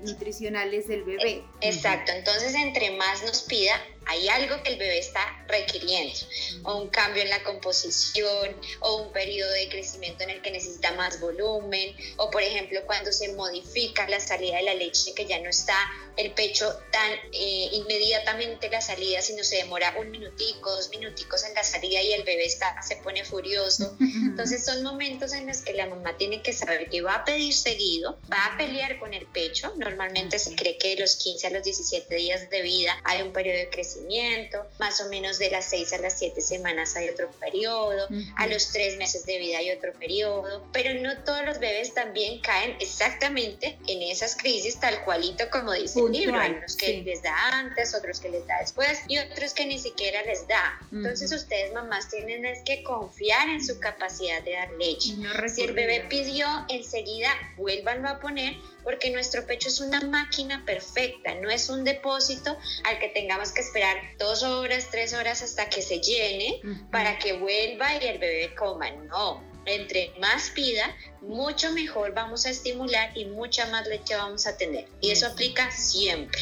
nutricionales 0.05 0.87
del 0.87 1.03
bebé. 1.03 1.43
Exacto, 1.61 2.13
entonces 2.13 2.55
entre 2.55 2.97
más 2.97 3.23
nos 3.25 3.43
pida, 3.43 3.73
hay 4.07 4.29
algo 4.29 4.63
que 4.63 4.73
el 4.73 4.79
bebé 4.79 4.99
está 4.99 5.21
requiriendo, 5.47 6.19
o 6.65 6.83
un 6.83 6.89
cambio 6.89 7.23
en 7.23 7.31
la 7.31 7.43
composición, 7.43 8.57
o 8.81 9.03
un 9.03 9.13
periodo 9.13 9.53
de 9.53 9.69
crecimiento 9.69 10.25
en 10.25 10.31
el 10.31 10.43
que 10.43 10.51
necesita 10.51 10.93
más 10.93 11.21
volumen, 11.21 11.95
o 12.17 12.31
por 12.31 12.43
ejemplo 12.43 12.81
cuando 12.87 13.13
se 13.13 13.33
modifica 13.35 14.09
la 14.09 14.21
salida 14.21 14.57
de 14.57 14.63
la 14.63 14.75
leche, 14.75 15.15
que 15.15 15.27
ya 15.27 15.41
no 15.41 15.49
está 15.49 15.77
el 16.17 16.33
pecho 16.33 16.67
tan 16.91 17.13
eh, 17.33 17.69
inmediatamente 17.73 18.69
la 18.69 18.81
salida, 18.81 19.23
sino 19.23 19.45
se 19.45 19.57
demora 19.57 19.95
un 19.99 20.11
minutico, 20.11 20.71
dos 20.71 20.91
minuticos 20.91 21.30
en 21.45 21.55
la 21.55 21.65
salida 21.65 22.03
y 22.03 22.13
el 22.13 22.25
bebé 22.25 22.45
está, 22.45 22.81
se 22.83 22.97
pone 22.97 23.25
furioso. 23.25 23.97
Entonces 24.01 24.65
son 24.65 24.83
momentos 24.83 25.33
en 25.33 25.47
los 25.47 25.59
que 25.59 25.73
la 25.73 25.87
mamá 25.87 26.17
tiene 26.17 26.43
que 26.43 26.53
saber 26.53 26.89
que 26.91 27.03
va 27.03 27.15
a 27.15 27.25
pedir 27.25 27.55
seguido, 27.55 28.19
va 28.33 28.47
a 28.47 28.57
pelear 28.57 28.99
con 28.99 29.15
el 29.15 29.27
pecho. 29.27 29.73
Normalmente 29.77 30.39
se 30.39 30.55
cree 30.55 30.77
que 30.79 30.95
de 30.95 31.01
los 31.01 31.17
15 31.17 31.47
a 31.47 31.51
los 31.51 31.63
17 31.63 32.15
días 32.15 32.51
de 32.51 32.63
vida 32.63 32.97
hay 33.05 33.23
un 33.23 33.33
periodo 33.33 33.59
de 33.59 33.71
crecimiento, 33.71 34.67
más 34.79 35.01
o 35.01 35.09
menos 35.09 35.39
de 35.39 35.51
las 35.51 35.67
6 35.71 35.93
a 35.95 35.99
las 35.99 36.19
7 36.19 36.41
semanas 36.41 36.97
hay 36.97 37.09
otro 37.09 37.31
periodo, 37.33 38.09
a 38.37 38.47
los 38.47 38.73
3 38.73 38.99
meses 38.99 39.25
de 39.27 39.39
vida 39.39 39.59
hay 39.59 39.71
otro 39.71 39.93
periodo, 39.93 40.67
pero 40.73 40.95
no 41.01 41.23
todos 41.25 41.45
los 41.45 41.59
bebés 41.59 41.95
también 41.95 42.41
caen 42.41 42.77
exactamente 42.81 43.79
en 43.87 44.03
esas 44.03 44.37
crisis 44.37 44.79
tal 44.81 45.05
cualito 45.05 45.49
como 45.51 45.73
dice 45.73 46.01
el 46.01 46.13
libro. 46.13 46.39
Hay 46.39 46.53
unos 46.53 46.77
que 46.77 47.03
les 47.03 47.23
da 47.23 47.35
antes, 47.59 47.95
otros 47.95 48.21
que 48.21 48.31
les 48.31 48.47
da 48.47 48.59
después 48.61 49.01
y 49.09 49.19
otros 49.19 49.55
que 49.55 49.67
ni 49.67 49.79
siquiera 49.79 50.23
les 50.23 50.47
da. 50.49 50.81
Entonces 50.93 51.20
ustedes 51.27 51.73
mamás 51.73 52.09
tienen 52.09 52.45
es 52.45 52.61
que 52.65 52.83
confiar 52.83 53.49
en 53.49 53.65
su 53.65 53.79
capacidad 53.79 54.43
de 54.43 54.53
dar 54.53 54.71
leche. 54.73 55.15
si 55.49 55.63
el 55.63 55.73
bebé 55.73 56.07
pidió, 56.09 56.47
enseguida 56.69 57.31
vuélvanlo 57.57 58.09
a 58.09 58.21
poner 58.21 58.55
porque 58.83 59.11
nuestro 59.11 59.47
pecho 59.47 59.69
es 59.69 59.81
una 59.81 60.01
máquina 60.01 60.65
perfecta, 60.65 61.35
no 61.37 61.51
es 61.51 61.69
un 61.69 61.85
depósito 61.85 62.57
al 62.85 62.99
que 62.99 63.09
tengamos 63.09 63.53
que 63.53 63.61
esperar 63.61 63.97
dos 64.19 64.43
horas, 64.43 64.89
tres 64.91 65.13
horas 65.15 65.43
hasta 65.43 65.69
que 65.69 65.83
se 65.83 66.01
llene 66.01 66.61
para 66.91 67.19
que 67.19 67.35
vuelva 67.35 67.95
y 67.97 68.07
el 68.07 68.19
bebé 68.19 68.55
coma. 68.55 68.91
No, 68.91 69.43
entre 69.67 70.13
más 70.21 70.51
pida, 70.51 70.95
mucho 71.21 71.73
mejor 71.73 72.15
vamos 72.15 72.47
a 72.47 72.51
estimular 72.51 73.17
y 73.17 73.27
mucha 73.27 73.67
más 73.67 73.87
leche 73.87 74.17
vamos 74.17 74.47
a 74.47 74.57
tener. 74.57 74.87
Y 75.01 75.11
eso 75.11 75.27
aplica 75.27 75.71
siempre. 75.71 76.41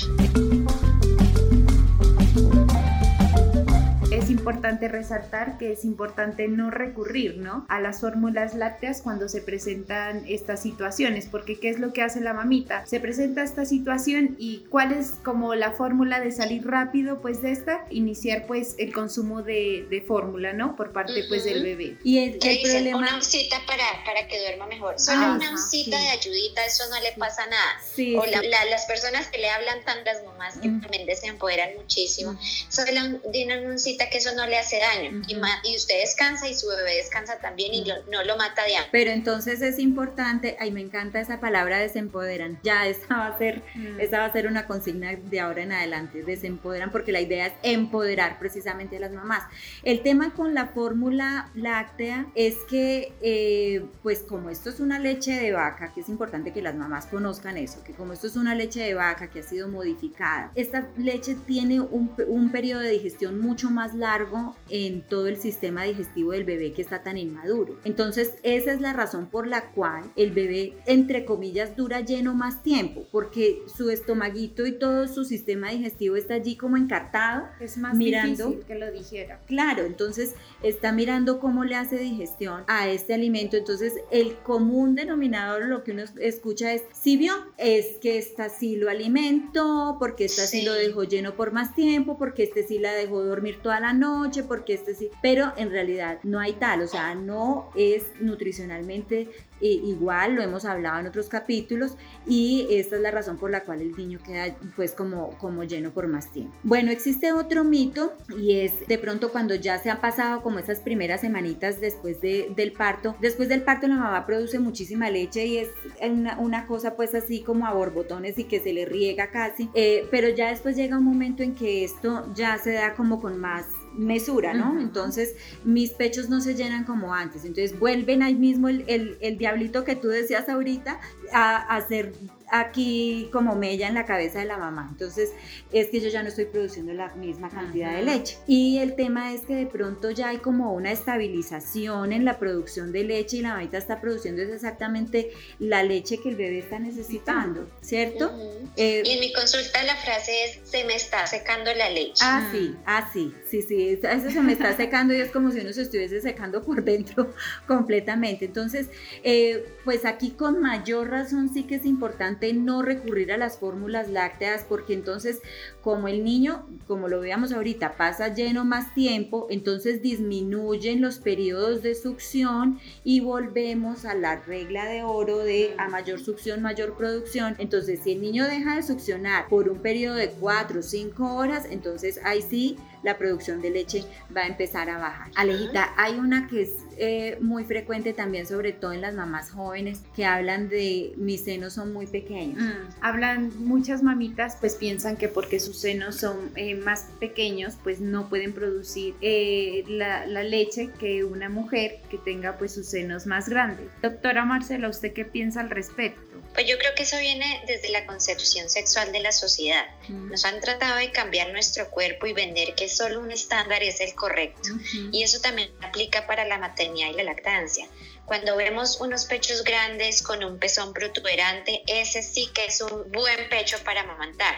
Es 4.18 4.30
importante 4.30 4.88
resaltar 4.88 5.58
que 5.58 5.72
es 5.72 5.84
importante 5.84 6.48
no 6.48 6.70
recurrir 6.70 7.36
¿no? 7.36 7.64
a 7.68 7.80
las 7.80 8.00
fórmulas 8.00 8.54
lácteas 8.54 9.00
cuando 9.00 9.28
se 9.28 9.40
presentan 9.40 10.24
estas 10.26 10.60
situaciones, 10.60 11.26
porque 11.30 11.60
¿qué 11.60 11.70
es 11.70 11.78
lo 11.78 11.92
que 11.92 12.02
hace 12.02 12.20
la 12.20 12.34
mamita? 12.34 12.84
Se 12.86 12.98
presenta 12.98 13.42
esta 13.42 13.64
situación 13.64 14.34
y 14.38 14.64
cuál 14.70 14.92
es 14.92 15.12
como 15.22 15.54
la 15.54 15.72
fórmula 15.72 16.20
de 16.20 16.32
salir 16.32 16.66
rápido 16.66 17.20
pues 17.20 17.42
de 17.42 17.52
esta, 17.52 17.86
iniciar 17.90 18.46
pues 18.46 18.74
el 18.78 18.92
consumo 18.92 19.42
de, 19.42 19.86
de 19.88 20.00
fórmula, 20.00 20.52
¿no? 20.52 20.74
Por 20.74 20.92
parte 20.92 21.24
pues 21.28 21.44
del 21.44 21.62
bebé. 21.62 21.96
Y 22.02 22.18
el, 22.18 22.38
problema... 22.38 22.98
Una 22.98 23.16
oncita 23.16 23.56
para, 23.66 23.84
para 24.04 24.26
que 24.26 24.40
duerma 24.40 24.66
mejor. 24.66 24.98
Solo 24.98 25.34
una 25.34 25.50
oncita 25.50 25.96
de 25.96 26.08
ayudita, 26.08 26.64
eso 26.64 26.84
no 26.90 27.00
le 27.00 27.12
pasa 27.16 27.46
nada. 27.46 27.80
Sí, 27.94 28.16
o 28.16 28.24
las 28.26 28.84
personas 28.86 29.28
que 29.28 29.38
le 29.38 29.48
hablan 29.48 29.84
tantas 29.84 30.24
mamás 30.24 30.58
que 30.58 30.68
mm. 30.68 30.80
también 30.80 31.16
se 31.16 31.26
empoderan 31.26 31.70
muchísimo, 31.76 32.36
solo 32.68 33.20
de 33.30 33.44
una 33.44 33.70
oncita 33.70 34.07
que 34.10 34.18
eso 34.18 34.34
no 34.34 34.46
le 34.46 34.58
hace 34.58 34.78
daño. 34.78 35.22
y, 35.26 35.34
y, 35.34 35.76
usted 35.76 36.00
descansa 36.00 36.48
y 36.48 36.54
su 36.54 36.68
bebé 36.68 36.96
descansa 36.96 37.38
también 37.38 37.74
y 37.74 37.84
no 38.10 38.24
lo 38.24 38.36
mata 38.36 38.64
de 38.64 38.76
hambre. 38.76 38.90
Pero 38.92 39.10
entonces 39.10 39.62
es 39.62 39.78
importante, 39.78 40.56
ay, 40.60 40.70
me 40.70 40.80
encanta 40.80 41.20
esa 41.20 41.40
palabra 41.40 41.78
desempoderan. 41.78 42.58
Ya 42.62 42.86
esa 42.86 43.16
va 43.16 43.26
a 43.26 43.38
ser, 43.38 43.62
esa 43.98 44.18
va 44.18 44.24
a 44.26 44.32
ser 44.32 44.46
una 44.46 44.66
consigna 44.66 45.14
de 45.14 45.40
ahora 45.40 45.62
en 45.62 45.72
adelante, 45.72 46.22
desempoderan, 46.22 46.90
porque 46.90 47.12
la 47.12 47.20
idea 47.20 47.46
es 47.46 47.52
empoderar 47.62 48.38
precisamente 48.38 48.96
a 48.96 49.00
las 49.00 49.12
mamás. 49.12 49.44
El 49.82 50.02
tema 50.02 50.34
con 50.34 50.54
la 50.54 50.68
fórmula 50.68 51.50
láctea 51.54 52.26
es 52.34 52.56
que, 52.68 53.12
eh, 53.20 53.84
pues 54.02 54.20
como 54.20 54.50
esto 54.50 54.70
es 54.70 54.80
una 54.80 54.98
leche 54.98 55.32
de 55.32 55.52
vaca, 55.52 55.92
que 55.92 56.00
es 56.00 56.08
importante 56.08 56.52
que 56.52 56.62
las 56.62 56.74
mamás 56.74 57.06
conozcan 57.06 57.56
eso, 57.56 57.82
que 57.84 57.92
como 57.92 58.12
esto 58.12 58.26
es 58.26 58.36
una 58.36 58.54
leche 58.54 58.80
de 58.80 58.94
vaca 58.94 59.30
que 59.30 59.40
ha 59.40 59.42
sido 59.42 59.68
modificada, 59.68 60.52
esta 60.54 60.88
leche 60.96 61.36
tiene 61.46 61.80
un, 61.80 62.14
un 62.26 62.50
periodo 62.50 62.80
de 62.80 62.90
digestión 62.90 63.40
mucho 63.40 63.70
más 63.70 63.94
largo 63.98 64.56
en 64.70 65.02
todo 65.02 65.26
el 65.26 65.36
sistema 65.36 65.84
digestivo 65.84 66.32
del 66.32 66.44
bebé 66.44 66.72
que 66.72 66.82
está 66.82 67.02
tan 67.02 67.18
inmaduro. 67.18 67.78
Entonces, 67.84 68.34
esa 68.42 68.72
es 68.72 68.80
la 68.80 68.92
razón 68.92 69.26
por 69.26 69.46
la 69.46 69.70
cual 69.70 70.04
el 70.16 70.32
bebé, 70.32 70.74
entre 70.86 71.24
comillas, 71.24 71.76
dura 71.76 72.00
lleno 72.00 72.34
más 72.34 72.62
tiempo, 72.62 73.06
porque 73.10 73.62
su 73.66 73.90
estomaguito 73.90 74.66
y 74.66 74.72
todo 74.72 75.08
su 75.08 75.24
sistema 75.24 75.70
digestivo 75.70 76.16
está 76.16 76.34
allí 76.34 76.56
como 76.56 76.76
encartado. 76.76 77.46
Es 77.60 77.76
más 77.76 77.94
mirando, 77.94 78.48
difícil 78.48 78.66
que 78.66 78.74
lo 78.74 78.90
dijera. 78.90 79.40
Claro, 79.46 79.84
entonces 79.84 80.34
está 80.62 80.92
mirando 80.92 81.40
cómo 81.40 81.64
le 81.64 81.76
hace 81.76 81.98
digestión 81.98 82.64
a 82.66 82.88
este 82.88 83.14
alimento. 83.14 83.56
Entonces, 83.56 83.94
el 84.10 84.36
común 84.38 84.94
denominador, 84.94 85.66
lo 85.66 85.84
que 85.84 85.92
uno 85.92 86.04
escucha 86.20 86.72
es, 86.72 86.82
si 86.92 87.16
vio, 87.16 87.34
es 87.56 87.96
que 88.00 88.18
esta 88.18 88.48
sí 88.48 88.76
lo 88.76 88.90
alimentó, 88.90 89.96
porque 89.98 90.24
esta 90.24 90.46
sí 90.46 90.62
lo 90.62 90.72
dejó 90.72 91.04
lleno 91.04 91.34
por 91.34 91.52
más 91.52 91.74
tiempo, 91.74 92.18
porque 92.18 92.44
este 92.44 92.62
sí 92.62 92.78
la 92.78 92.92
dejó 92.92 93.24
dormir 93.24 93.58
toda 93.62 93.80
la 93.80 93.87
noche, 93.92 94.42
porque 94.42 94.74
este 94.74 94.94
sí, 94.94 95.10
pero 95.22 95.52
en 95.56 95.70
realidad 95.70 96.18
no 96.22 96.40
hay 96.40 96.54
tal, 96.54 96.82
o 96.82 96.88
sea, 96.88 97.14
no 97.14 97.70
es 97.74 98.04
nutricionalmente 98.20 99.28
igual 99.60 100.34
lo 100.34 100.42
hemos 100.42 100.64
hablado 100.64 101.00
en 101.00 101.06
otros 101.06 101.28
capítulos 101.28 101.96
y 102.26 102.66
esta 102.70 102.96
es 102.96 103.02
la 103.02 103.10
razón 103.10 103.38
por 103.38 103.50
la 103.50 103.64
cual 103.64 103.80
el 103.80 103.96
niño 103.96 104.20
queda 104.24 104.54
pues 104.76 104.92
como, 104.92 105.30
como 105.38 105.64
lleno 105.64 105.90
por 105.90 106.06
más 106.06 106.30
tiempo. 106.30 106.54
Bueno, 106.62 106.90
existe 106.90 107.32
otro 107.32 107.64
mito 107.64 108.12
y 108.36 108.56
es 108.56 108.86
de 108.86 108.98
pronto 108.98 109.30
cuando 109.32 109.54
ya 109.54 109.78
se 109.78 109.90
han 109.90 110.00
pasado 110.00 110.42
como 110.42 110.58
esas 110.58 110.80
primeras 110.80 111.20
semanitas 111.20 111.80
después 111.80 112.20
de, 112.20 112.52
del 112.54 112.72
parto, 112.72 113.16
después 113.20 113.48
del 113.48 113.62
parto 113.62 113.88
la 113.88 113.96
mamá 113.96 114.26
produce 114.26 114.58
muchísima 114.58 115.10
leche 115.10 115.46
y 115.46 115.58
es 115.58 115.68
una, 116.00 116.38
una 116.38 116.66
cosa 116.66 116.96
pues 116.96 117.14
así 117.14 117.42
como 117.42 117.66
a 117.66 117.72
borbotones 117.72 118.38
y 118.38 118.44
que 118.44 118.60
se 118.60 118.72
le 118.72 118.84
riega 118.84 119.30
casi, 119.30 119.70
eh, 119.74 120.06
pero 120.10 120.28
ya 120.28 120.50
después 120.50 120.76
llega 120.76 120.98
un 120.98 121.04
momento 121.04 121.42
en 121.42 121.54
que 121.54 121.84
esto 121.84 122.32
ya 122.34 122.58
se 122.58 122.72
da 122.72 122.94
como 122.94 123.20
con 123.20 123.38
más 123.38 123.66
mesura, 123.98 124.54
¿no? 124.54 124.80
Entonces 124.80 125.34
mis 125.64 125.90
pechos 125.90 126.28
no 126.28 126.40
se 126.40 126.54
llenan 126.54 126.84
como 126.84 127.14
antes, 127.14 127.44
entonces 127.44 127.78
vuelven 127.78 128.22
ahí 128.22 128.34
mismo 128.34 128.68
el, 128.68 128.84
el, 128.86 129.18
el 129.20 129.36
diablito 129.36 129.84
que 129.84 129.96
tú 129.96 130.08
decías 130.08 130.48
ahorita 130.48 131.00
a, 131.32 131.56
a 131.56 131.76
hacer 131.76 132.12
aquí 132.50 133.28
como 133.32 133.54
mella 133.54 133.88
en 133.88 133.94
la 133.94 134.06
cabeza 134.06 134.40
de 134.40 134.46
la 134.46 134.58
mamá. 134.58 134.88
Entonces 134.90 135.32
es 135.72 135.88
que 135.88 136.00
yo 136.00 136.08
ya 136.08 136.22
no 136.22 136.28
estoy 136.28 136.46
produciendo 136.46 136.92
la 136.92 137.14
misma 137.14 137.50
cantidad 137.50 137.94
de 137.94 138.02
leche. 138.02 138.38
Y 138.46 138.78
el 138.78 138.94
tema 138.94 139.32
es 139.32 139.42
que 139.42 139.54
de 139.54 139.66
pronto 139.66 140.10
ya 140.10 140.28
hay 140.28 140.38
como 140.38 140.72
una 140.72 140.92
estabilización 140.92 142.12
en 142.12 142.24
la 142.24 142.38
producción 142.38 142.92
de 142.92 143.04
leche 143.04 143.38
y 143.38 143.42
la 143.42 143.54
mamita 143.54 143.78
está 143.78 144.00
produciendo 144.00 144.42
exactamente 144.42 145.30
la 145.58 145.82
leche 145.82 146.18
que 146.18 146.30
el 146.30 146.36
bebé 146.36 146.58
está 146.58 146.78
necesitando, 146.78 147.68
¿cierto? 147.80 148.32
Eh, 148.76 149.02
y 149.04 149.10
en 149.12 149.20
mi 149.20 149.32
consulta 149.32 149.82
la 149.84 149.96
frase 149.96 150.32
es, 150.44 150.70
se 150.70 150.84
me 150.84 150.94
está 150.94 151.26
secando 151.26 151.72
la 151.74 151.90
leche. 151.90 152.22
Ah, 152.22 152.48
sí, 152.52 152.76
ah, 152.86 153.10
sí, 153.12 153.34
sí, 153.48 153.62
sí, 153.62 154.00
eso 154.02 154.30
se 154.30 154.40
me 154.40 154.52
está 154.52 154.76
secando 154.76 155.14
y 155.14 155.20
es 155.20 155.30
como 155.30 155.50
si 155.50 155.60
uno 155.60 155.72
se 155.72 155.82
estuviese 155.82 156.20
secando 156.20 156.62
por 156.62 156.84
dentro 156.84 157.32
completamente. 157.66 158.46
Entonces, 158.46 158.88
eh, 159.22 159.66
pues 159.84 160.04
aquí 160.04 160.30
con 160.30 160.60
mayor 160.60 161.10
razón 161.10 161.52
sí 161.52 161.64
que 161.64 161.76
es 161.76 161.86
importante 161.86 162.37
no 162.54 162.82
recurrir 162.82 163.32
a 163.32 163.36
las 163.36 163.58
fórmulas 163.58 164.08
lácteas 164.08 164.64
porque 164.68 164.94
entonces 164.94 165.40
como 165.82 166.08
el 166.08 166.24
niño, 166.24 166.66
como 166.86 167.08
lo 167.08 167.20
veamos 167.20 167.52
ahorita, 167.52 167.96
pasa 167.96 168.34
lleno 168.34 168.64
más 168.64 168.94
tiempo, 168.94 169.46
entonces 169.50 170.02
disminuyen 170.02 171.00
los 171.00 171.18
periodos 171.18 171.82
de 171.82 171.94
succión 171.94 172.78
y 173.04 173.20
volvemos 173.20 174.04
a 174.04 174.14
la 174.14 174.36
regla 174.36 174.86
de 174.86 175.02
oro 175.02 175.38
de 175.38 175.74
a 175.78 175.88
mayor 175.88 176.20
succión, 176.20 176.62
mayor 176.62 176.96
producción. 176.96 177.54
Entonces 177.58 178.00
si 178.02 178.12
el 178.12 178.20
niño 178.20 178.44
deja 178.44 178.76
de 178.76 178.82
succionar 178.82 179.48
por 179.48 179.68
un 179.68 179.78
periodo 179.78 180.16
de 180.16 180.30
4 180.30 180.80
o 180.80 180.82
5 180.82 181.34
horas, 181.34 181.66
entonces 181.70 182.20
ahí 182.24 182.42
sí 182.42 182.76
la 183.02 183.18
producción 183.18 183.60
de 183.62 183.70
leche 183.70 184.04
va 184.36 184.42
a 184.42 184.46
empezar 184.46 184.90
a 184.90 184.98
bajar. 184.98 185.30
Alejita, 185.36 185.92
hay 185.96 186.14
una 186.14 186.46
que 186.48 186.62
es 186.62 186.87
eh, 186.98 187.38
muy 187.40 187.64
frecuente 187.64 188.12
también, 188.12 188.46
sobre 188.46 188.72
todo 188.72 188.92
en 188.92 189.00
las 189.00 189.14
mamás 189.14 189.50
jóvenes, 189.50 190.00
que 190.14 190.24
hablan 190.24 190.68
de 190.68 191.12
mis 191.16 191.44
senos 191.44 191.74
son 191.74 191.92
muy 191.92 192.06
pequeños. 192.06 192.60
Mm. 192.60 192.88
Hablan 193.00 193.52
muchas 193.64 194.02
mamitas, 194.02 194.56
pues 194.60 194.74
piensan 194.74 195.16
que 195.16 195.28
porque 195.28 195.60
sus 195.60 195.78
senos 195.78 196.16
son 196.16 196.50
eh, 196.56 196.74
más 196.74 197.06
pequeños, 197.20 197.74
pues 197.82 198.00
no 198.00 198.28
pueden 198.28 198.52
producir 198.52 199.14
eh, 199.20 199.84
la, 199.88 200.26
la, 200.26 200.42
leche 200.42 200.90
que 200.98 201.24
una 201.24 201.48
mujer 201.48 202.00
que 202.10 202.18
tenga 202.18 202.58
pues 202.58 202.74
sus 202.74 202.86
senos 202.86 203.26
más 203.26 203.48
grandes. 203.48 203.86
Doctora 204.02 204.44
Marcela, 204.44 204.88
¿usted 204.88 205.12
qué 205.12 205.24
piensa 205.24 205.60
al 205.60 205.70
respecto? 205.70 206.22
Pues 206.54 206.66
yo 206.66 206.78
creo 206.78 206.94
que 206.96 207.02
eso 207.04 207.18
viene 207.18 207.62
desde 207.66 207.90
la 207.90 208.06
concepción 208.06 208.68
sexual 208.68 209.12
de 209.12 209.20
la 209.20 209.30
sociedad. 209.32 209.84
Mm. 210.08 210.30
Nos 210.30 210.44
han 210.44 210.60
tratado 210.60 210.96
de 210.96 211.12
cambiar 211.12 211.52
nuestro 211.52 211.88
cuerpo 211.90 212.26
y 212.26 212.32
vender 212.32 212.74
que 212.74 212.88
solo 212.88 213.20
un 213.20 213.30
estándar 213.30 213.82
es 213.82 214.00
el 214.00 214.14
correcto. 214.14 214.70
Y 215.12 215.22
eso 215.22 215.40
también 215.40 215.70
aplica 215.82 216.26
para 216.26 216.44
la 216.44 216.58
maternidad 216.58 216.87
y 216.96 217.12
la 217.12 217.22
lactancia. 217.24 217.88
Cuando 218.28 218.56
vemos 218.56 219.00
unos 219.00 219.24
pechos 219.24 219.64
grandes 219.64 220.22
con 220.22 220.44
un 220.44 220.58
pezón 220.58 220.92
protuberante, 220.92 221.82
ese 221.86 222.22
sí 222.22 222.50
que 222.52 222.66
es 222.66 222.82
un 222.82 223.10
buen 223.10 223.48
pecho 223.48 223.78
para 223.84 224.02
amamantar. 224.02 224.54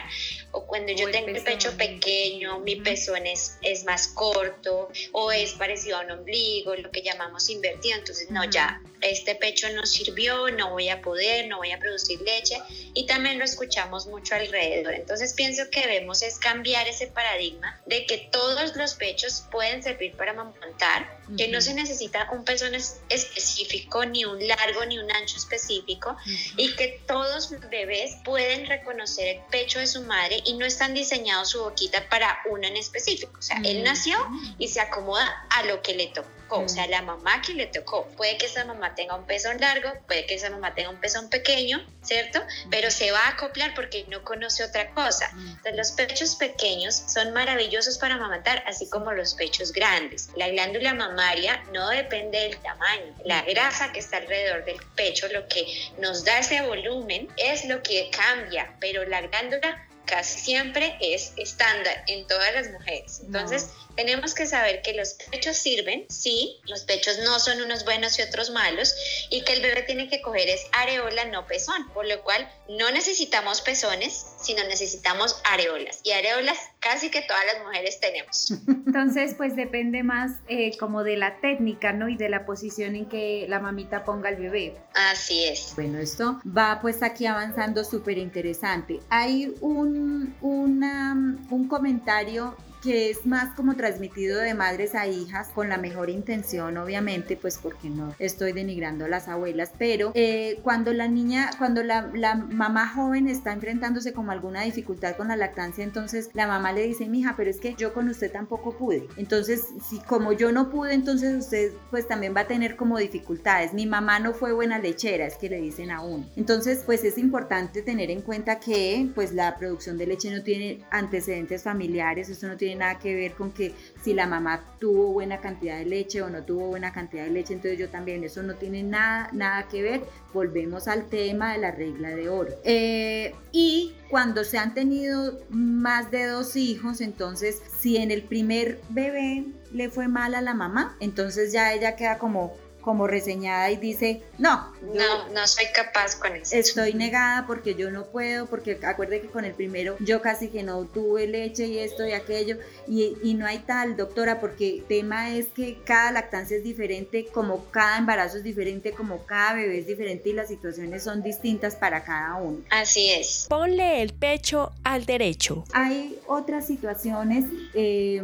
O 0.51 0.65
cuando 0.67 0.91
yo 0.91 1.09
tengo 1.09 1.29
el 1.29 1.41
pecho 1.41 1.77
pequeño, 1.77 2.59
mi 2.59 2.75
pezón 2.75 3.25
es, 3.25 3.57
es 3.61 3.85
más 3.85 4.09
corto 4.09 4.89
o 5.13 5.31
es 5.31 5.53
parecido 5.53 5.97
a 5.97 6.01
un 6.01 6.11
ombligo, 6.11 6.75
lo 6.75 6.91
que 6.91 7.01
llamamos 7.01 7.49
invertido. 7.49 7.97
Entonces, 7.97 8.29
no, 8.29 8.43
ya, 8.43 8.81
este 9.01 9.35
pecho 9.35 9.67
no 9.69 9.85
sirvió, 9.85 10.49
no 10.51 10.71
voy 10.71 10.89
a 10.89 11.01
poder, 11.01 11.47
no 11.47 11.57
voy 11.57 11.71
a 11.71 11.79
producir 11.79 12.21
leche. 12.21 12.57
Y 12.93 13.05
también 13.05 13.39
lo 13.39 13.45
escuchamos 13.45 14.07
mucho 14.07 14.35
alrededor. 14.35 14.93
Entonces, 14.93 15.33
pienso 15.33 15.69
que 15.69 15.81
debemos 15.81 16.21
es 16.21 16.37
cambiar 16.39 16.87
ese 16.87 17.07
paradigma 17.07 17.79
de 17.85 18.05
que 18.05 18.29
todos 18.31 18.75
los 18.75 18.95
pechos 18.95 19.45
pueden 19.51 19.83
servir 19.83 20.15
para 20.15 20.31
amamantar, 20.31 21.19
que 21.37 21.47
no 21.47 21.61
se 21.61 21.73
necesita 21.73 22.29
un 22.31 22.43
pezón 22.43 22.75
específico 22.75 24.05
ni 24.05 24.25
un 24.25 24.45
largo, 24.47 24.85
ni 24.85 24.99
un 24.99 25.11
ancho 25.11 25.37
específico, 25.37 26.15
y 26.57 26.75
que 26.75 27.01
todos 27.07 27.51
los 27.51 27.69
bebés 27.69 28.15
pueden 28.23 28.65
reconocer 28.65 29.37
el 29.37 29.41
pecho 29.49 29.79
de 29.79 29.87
su 29.87 30.01
madre 30.03 30.41
y 30.45 30.53
no 30.53 30.65
están 30.65 30.93
diseñados 30.93 31.49
su 31.49 31.63
boquita 31.63 32.07
para 32.09 32.39
uno 32.49 32.67
en 32.67 32.77
específico. 32.77 33.31
O 33.37 33.41
sea, 33.41 33.61
él 33.63 33.83
nació 33.83 34.17
y 34.57 34.67
se 34.67 34.81
acomoda 34.81 35.47
a 35.49 35.63
lo 35.63 35.81
que 35.81 35.95
le 35.95 36.07
tocó 36.51 36.63
o 36.63 36.69
sea, 36.69 36.87
la 36.87 37.01
mamá 37.01 37.41
que 37.41 37.53
le 37.53 37.67
tocó. 37.67 38.07
Puede 38.17 38.37
que 38.37 38.45
esa 38.45 38.65
mamá 38.65 38.93
tenga 38.95 39.15
un 39.15 39.25
pezón 39.25 39.59
largo, 39.59 39.93
puede 40.07 40.25
que 40.25 40.35
esa 40.35 40.49
mamá 40.49 40.73
tenga 40.73 40.89
un 40.89 40.99
pezón 40.99 41.29
pequeño, 41.29 41.85
¿cierto? 42.03 42.41
Pero 42.69 42.91
se 42.91 43.11
va 43.11 43.19
a 43.19 43.29
acoplar 43.29 43.73
porque 43.73 44.05
no 44.09 44.23
conoce 44.23 44.63
otra 44.63 44.91
cosa. 44.93 45.31
Entonces, 45.33 45.75
los 45.75 45.91
pechos 45.91 46.35
pequeños 46.35 46.95
son 46.95 47.33
maravillosos 47.33 47.97
para 47.97 48.15
amamantar, 48.15 48.63
así 48.67 48.89
como 48.89 49.11
los 49.13 49.33
pechos 49.35 49.71
grandes. 49.71 50.29
La 50.35 50.49
glándula 50.49 50.93
mamaria 50.93 51.63
no 51.73 51.89
depende 51.89 52.39
del 52.39 52.57
tamaño. 52.57 53.15
La 53.25 53.41
grasa 53.43 53.91
que 53.91 53.99
está 53.99 54.17
alrededor 54.17 54.65
del 54.65 54.77
pecho, 54.95 55.27
lo 55.29 55.47
que 55.47 55.65
nos 55.99 56.25
da 56.25 56.39
ese 56.39 56.61
volumen, 56.61 57.29
es 57.37 57.65
lo 57.65 57.81
que 57.81 58.09
cambia, 58.11 58.75
pero 58.79 59.05
la 59.05 59.21
glándula 59.21 59.87
casi 60.05 60.39
siempre 60.39 60.97
es 60.99 61.33
estándar 61.37 62.03
en 62.07 62.27
todas 62.27 62.53
las 62.53 62.69
mujeres. 62.69 63.21
Entonces, 63.23 63.69
tenemos 63.95 64.33
que 64.33 64.45
saber 64.45 64.81
que 64.81 64.93
los 64.93 65.13
pechos 65.31 65.57
sirven, 65.57 66.05
sí, 66.09 66.59
los 66.65 66.81
pechos 66.81 67.19
no 67.19 67.39
son 67.39 67.61
unos 67.61 67.85
buenos 67.85 68.17
y 68.19 68.21
otros 68.21 68.49
malos, 68.51 68.93
y 69.29 69.43
que 69.43 69.53
el 69.53 69.61
bebé 69.61 69.83
tiene 69.83 70.09
que 70.09 70.21
coger 70.21 70.49
es 70.49 70.61
areola, 70.71 71.25
no 71.25 71.45
pezón, 71.45 71.89
por 71.93 72.07
lo 72.07 72.21
cual 72.23 72.49
no 72.69 72.91
necesitamos 72.91 73.61
pezones, 73.61 74.25
sino 74.41 74.63
necesitamos 74.65 75.41
areolas. 75.45 75.99
Y 76.03 76.11
areolas 76.11 76.57
casi 76.79 77.09
que 77.09 77.21
todas 77.21 77.43
las 77.53 77.63
mujeres 77.65 77.99
tenemos. 77.99 78.51
Entonces, 78.67 79.35
pues 79.35 79.55
depende 79.55 80.03
más 80.03 80.31
eh, 80.47 80.77
como 80.77 81.03
de 81.03 81.17
la 81.17 81.39
técnica, 81.39 81.93
¿no? 81.93 82.09
Y 82.09 82.17
de 82.17 82.29
la 82.29 82.45
posición 82.45 82.95
en 82.95 83.07
que 83.07 83.45
la 83.47 83.59
mamita 83.59 84.03
ponga 84.03 84.29
al 84.29 84.37
bebé. 84.37 84.75
Así 84.93 85.43
es. 85.43 85.73
Bueno, 85.75 85.99
esto 85.99 86.39
va 86.45 86.79
pues 86.81 87.03
aquí 87.03 87.25
avanzando 87.25 87.83
súper 87.83 88.17
interesante. 88.17 88.99
Hay 89.09 89.53
un, 89.61 90.35
una, 90.41 91.13
un 91.49 91.67
comentario 91.67 92.55
que 92.81 93.09
es 93.11 93.25
más 93.25 93.55
como 93.55 93.75
transmitido 93.75 94.39
de 94.39 94.53
madres 94.53 94.95
a 94.95 95.07
hijas 95.07 95.49
con 95.49 95.69
la 95.69 95.77
mejor 95.77 96.09
intención, 96.09 96.77
obviamente, 96.77 97.37
pues 97.37 97.59
porque 97.61 97.89
no 97.89 98.13
estoy 98.19 98.53
denigrando 98.53 99.05
a 99.05 99.07
las 99.07 99.27
abuelas, 99.27 99.71
pero 99.77 100.11
eh, 100.15 100.59
cuando 100.63 100.91
la 100.93 101.07
niña, 101.07 101.51
cuando 101.57 101.83
la, 101.83 102.09
la, 102.13 102.35
mamá 102.35 102.87
joven 102.87 103.27
está 103.27 103.53
enfrentándose 103.53 104.13
como 104.13 104.31
alguna 104.31 104.63
dificultad 104.63 105.15
con 105.15 105.27
la 105.27 105.35
lactancia, 105.35 105.83
entonces 105.83 106.29
la 106.33 106.47
mamá 106.47 106.73
le 106.73 106.83
dice, 106.83 107.07
mija, 107.07 107.35
pero 107.37 107.49
es 107.49 107.59
que 107.59 107.75
yo 107.77 107.93
con 107.93 108.09
usted 108.09 108.31
tampoco 108.31 108.77
pude. 108.77 109.07
Entonces, 109.17 109.67
si 109.87 109.99
como 109.99 110.33
yo 110.33 110.51
no 110.51 110.69
pude, 110.69 110.93
entonces 110.93 111.35
usted 111.35 111.71
pues 111.89 112.07
también 112.07 112.35
va 112.35 112.41
a 112.41 112.47
tener 112.47 112.75
como 112.75 112.97
dificultades. 112.97 113.73
Mi 113.73 113.85
mamá 113.85 114.19
no 114.19 114.33
fue 114.33 114.53
buena 114.53 114.79
lechera, 114.79 115.25
es 115.25 115.35
que 115.35 115.49
le 115.49 115.61
dicen 115.61 115.91
a 115.91 116.01
uno. 116.01 116.25
Entonces, 116.35 116.83
pues 116.85 117.03
es 117.03 117.17
importante 117.17 117.81
tener 117.81 118.09
en 118.09 118.21
cuenta 118.21 118.59
que 118.59 119.09
pues 119.13 119.33
la 119.33 119.55
producción 119.57 119.97
de 119.97 120.07
leche 120.07 120.31
no 120.31 120.41
tiene 120.41 120.79
antecedentes 120.89 121.63
familiares, 121.63 122.29
esto 122.29 122.47
no 122.47 122.57
tiene 122.57 122.70
nada 122.75 122.99
que 122.99 123.15
ver 123.15 123.33
con 123.33 123.51
que 123.51 123.73
si 124.01 124.13
la 124.13 124.27
mamá 124.27 124.63
tuvo 124.79 125.11
buena 125.13 125.39
cantidad 125.39 125.77
de 125.77 125.85
leche 125.85 126.21
o 126.21 126.29
no 126.29 126.43
tuvo 126.43 126.67
buena 126.67 126.91
cantidad 126.91 127.23
de 127.23 127.31
leche, 127.31 127.53
entonces 127.53 127.79
yo 127.79 127.89
también, 127.89 128.23
eso 128.23 128.43
no 128.43 128.55
tiene 128.55 128.83
nada, 128.83 129.29
nada 129.33 129.67
que 129.67 129.81
ver. 129.81 130.01
Volvemos 130.33 130.87
al 130.87 131.07
tema 131.07 131.53
de 131.53 131.59
la 131.59 131.71
regla 131.71 132.09
de 132.09 132.29
oro. 132.29 132.51
Eh, 132.63 133.35
y 133.51 133.95
cuando 134.09 134.43
se 134.43 134.57
han 134.57 134.73
tenido 134.73 135.39
más 135.49 136.11
de 136.11 136.25
dos 136.25 136.55
hijos, 136.55 137.01
entonces 137.01 137.61
si 137.79 137.97
en 137.97 138.11
el 138.11 138.23
primer 138.23 138.79
bebé 138.89 139.45
le 139.71 139.89
fue 139.89 140.07
mal 140.07 140.35
a 140.35 140.41
la 140.41 140.53
mamá, 140.53 140.95
entonces 140.99 141.51
ya 141.51 141.73
ella 141.73 141.95
queda 141.95 142.17
como 142.17 142.53
como 142.81 143.07
reseñada 143.07 143.71
y 143.71 143.77
dice, 143.77 144.21
no, 144.37 144.73
no, 144.81 145.29
no 145.29 145.47
soy 145.47 145.65
capaz 145.73 146.15
con 146.15 146.35
eso. 146.35 146.55
Estoy 146.55 146.93
negada 146.93 147.45
porque 147.47 147.75
yo 147.75 147.91
no 147.91 148.05
puedo, 148.05 148.47
porque 148.47 148.79
acuerde 148.83 149.21
que 149.21 149.27
con 149.27 149.45
el 149.45 149.53
primero 149.53 149.95
yo 149.99 150.21
casi 150.21 150.49
que 150.49 150.63
no 150.63 150.85
tuve 150.85 151.27
leche 151.27 151.67
y 151.67 151.79
esto 151.79 152.05
y 152.05 152.13
aquello, 152.13 152.57
y, 152.87 153.17
y 153.23 153.33
no 153.35 153.45
hay 153.45 153.59
tal, 153.59 153.95
doctora, 153.95 154.39
porque 154.39 154.77
el 154.77 154.83
tema 154.85 155.35
es 155.35 155.47
que 155.47 155.77
cada 155.85 156.11
lactancia 156.11 156.57
es 156.57 156.63
diferente, 156.63 157.27
como 157.31 157.65
cada 157.65 157.97
embarazo 157.97 158.37
es 158.37 158.43
diferente, 158.43 158.91
como 158.91 159.25
cada 159.25 159.53
bebé 159.53 159.79
es 159.79 159.87
diferente 159.87 160.29
y 160.29 160.33
las 160.33 160.47
situaciones 160.47 161.03
son 161.03 161.21
distintas 161.21 161.75
para 161.75 162.03
cada 162.03 162.35
uno. 162.35 162.59
Así 162.69 163.11
es. 163.11 163.45
Ponle 163.47 164.01
el 164.01 164.13
pecho 164.13 164.71
al 164.83 165.05
derecho. 165.05 165.63
Hay 165.73 166.19
otras 166.27 166.67
situaciones 166.67 167.45
eh, 167.73 168.21